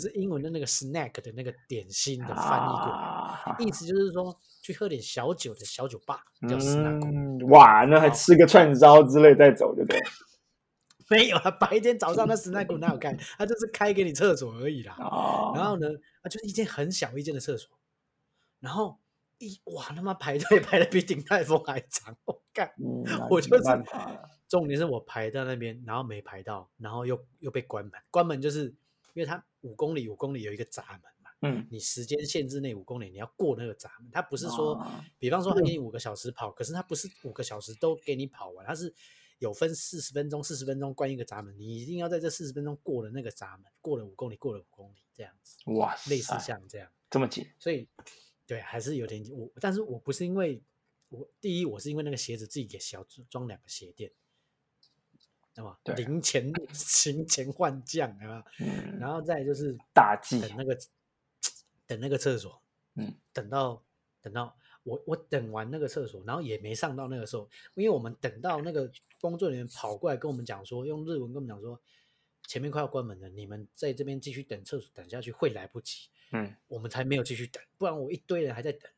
[0.00, 7.46] 是英文的那个 snack 的那个点心的翻译过来，意思就是说去喝点小酒的小酒吧叫 snack。
[7.48, 10.00] 哇，那还吃个串烧之类再走，对不对？
[11.10, 13.16] 没有啊，白天早上那 snack 哪有开？
[13.38, 14.94] 他就是开给你厕所而已啦。
[14.98, 15.52] 哦。
[15.54, 15.88] 然后呢，
[16.22, 17.70] 啊，就是一间很小一间的厕所。
[18.60, 18.98] 然后
[19.38, 22.70] 一哇，他妈排队排的比顶泰丰还长，我干！
[23.30, 23.62] 我就是
[24.48, 27.92] 重点是我排到那边，然后没排到，然后又又被关门。
[28.10, 28.74] 关门就是
[29.18, 31.30] 因为它五公里五公里有一个闸门嘛。
[31.42, 31.66] 嗯。
[31.70, 34.10] 你时间限制内五公里，你要过那个闸门。
[34.12, 34.80] 它不是说，
[35.18, 38.94] 比方说他给你五个小时跑，可是他不是五个小时都给你跑完，他是。
[39.40, 45.56] 有分四十分钟，四十分钟关一个闸门，你一定要在这四十分钟过了那个闸门，过了五公里，过了五公里这样子。
[45.66, 47.88] 哇，类似像这样这么紧，所以
[48.48, 50.60] 对，还是有点我，但是我不是因为
[51.08, 54.10] 我第一，我是因为那个鞋子自己给小装两个鞋垫，
[55.58, 58.44] 那么零钱 行钱换将啊，
[59.00, 60.78] 然后再就是大忌等那个
[61.84, 62.62] 等那个厕所，
[62.94, 63.82] 嗯，等到
[64.22, 64.56] 等到。
[64.84, 68.90] 我我等完那个厕所，然后也没上到那个时候，因为我们等到那个
[69.20, 71.78] 工作人员跑过来跟我们讲说，用日文跟我们讲说，
[72.46, 76.08] 前面快要关门了，你们在这边继续等厕所，等下去会来不及。
[76.30, 78.90] 嗯，我们才没有继续等，不然我一堆人还在等，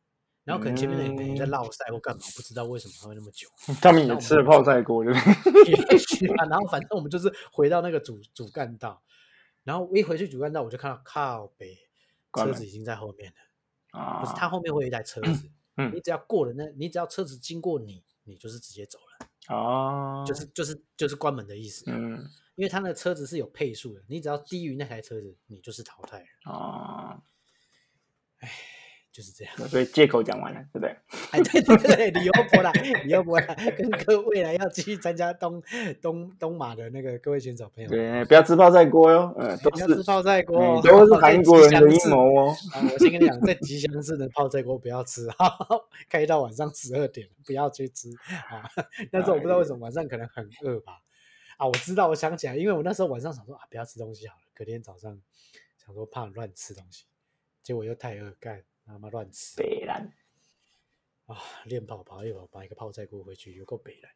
[0.51, 3.47] 然后可能前面的人在落赛或干嘛，不知道为什么他会那么久。
[3.81, 5.21] 他们也吃了泡菜锅，对不
[5.65, 5.71] 对？
[5.71, 9.01] 也许啊，然后反正我们就是回到那个主主干道，
[9.63, 11.79] 然后我一回去主干道，我就看到靠北
[12.35, 15.49] 车子已经在后面了啊，不是他后面会有一台车子。
[15.95, 21.85] 你只要过了那，你只要车子经过你，你就是直接走了哦，就是就是就是关门的意思。
[21.87, 27.23] 嗯，因为他那个车子是有配速的，你只要低于那台车子，你就是淘汰了啊。
[28.41, 28.51] 哎。
[29.13, 30.97] 就是这样，所以借口讲完了，对不对？
[31.33, 35.61] 哎，对对对，李优博啦，李优博啦，跟各位来要继续参加东
[36.01, 42.55] 东东马的那个各位选手朋友，对，不要吃泡菜锅哟，嗯，都是吃泡菜锅，都是韩国人的阴谋哦。
[42.93, 45.29] 我先跟你讲，在吉祥寺的泡菜锅不要吃，
[46.09, 48.09] 开到晚上十二点不要去吃
[48.49, 48.63] 啊。
[49.11, 51.01] 但是我不知道为什么晚上可能很饿吧？
[51.57, 55.21] 啊，我知道，我想起来，因为我那时候晚上想说啊，不要吃东西好了，隔天早上
[55.85, 57.07] 想说怕乱吃东西，
[57.63, 58.63] 结果又太饿干。
[58.93, 60.13] 他妈乱吃，北蓝
[61.27, 61.37] 啊！
[61.65, 64.13] 练跑跑一跑，把一个泡菜锅回去，有够北蓝，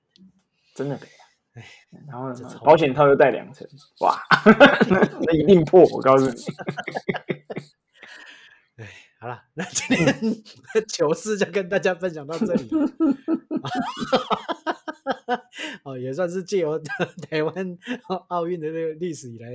[0.75, 1.19] 真的北蓝。
[1.55, 1.65] 哎，
[2.09, 2.33] 然后
[2.65, 3.65] 保险套又带两层，
[4.01, 4.21] 哇，
[5.23, 5.85] 那一定破！
[5.85, 6.33] 我告诉你。
[8.83, 10.43] 哎，好了，那今天
[10.89, 12.69] 糗事就跟大家分享到这里。
[15.85, 16.77] 哦，也算是借由
[17.31, 17.79] 台湾
[18.29, 19.49] 奥运的那个历史以来。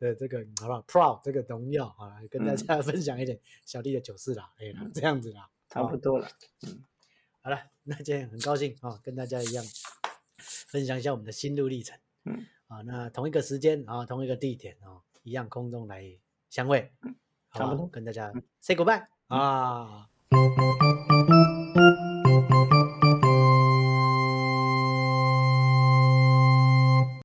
[0.00, 6.26] 的这个好不好？Proud 这个荣耀啊，跟大家 分享一点小弟的糗事啦，哎，这样子啦，差不多了。
[6.66, 6.82] 嗯，
[7.42, 9.64] 好了，那今天很高兴啊，跟大家一样
[10.38, 11.96] 分享一下我们的心路历程。
[12.24, 16.04] 嗯，啊，那同一个时间啊，同一个地点啊，一样空中来
[16.48, 16.90] 相会，
[17.52, 20.08] 差不多跟大家 say goodbye 啊。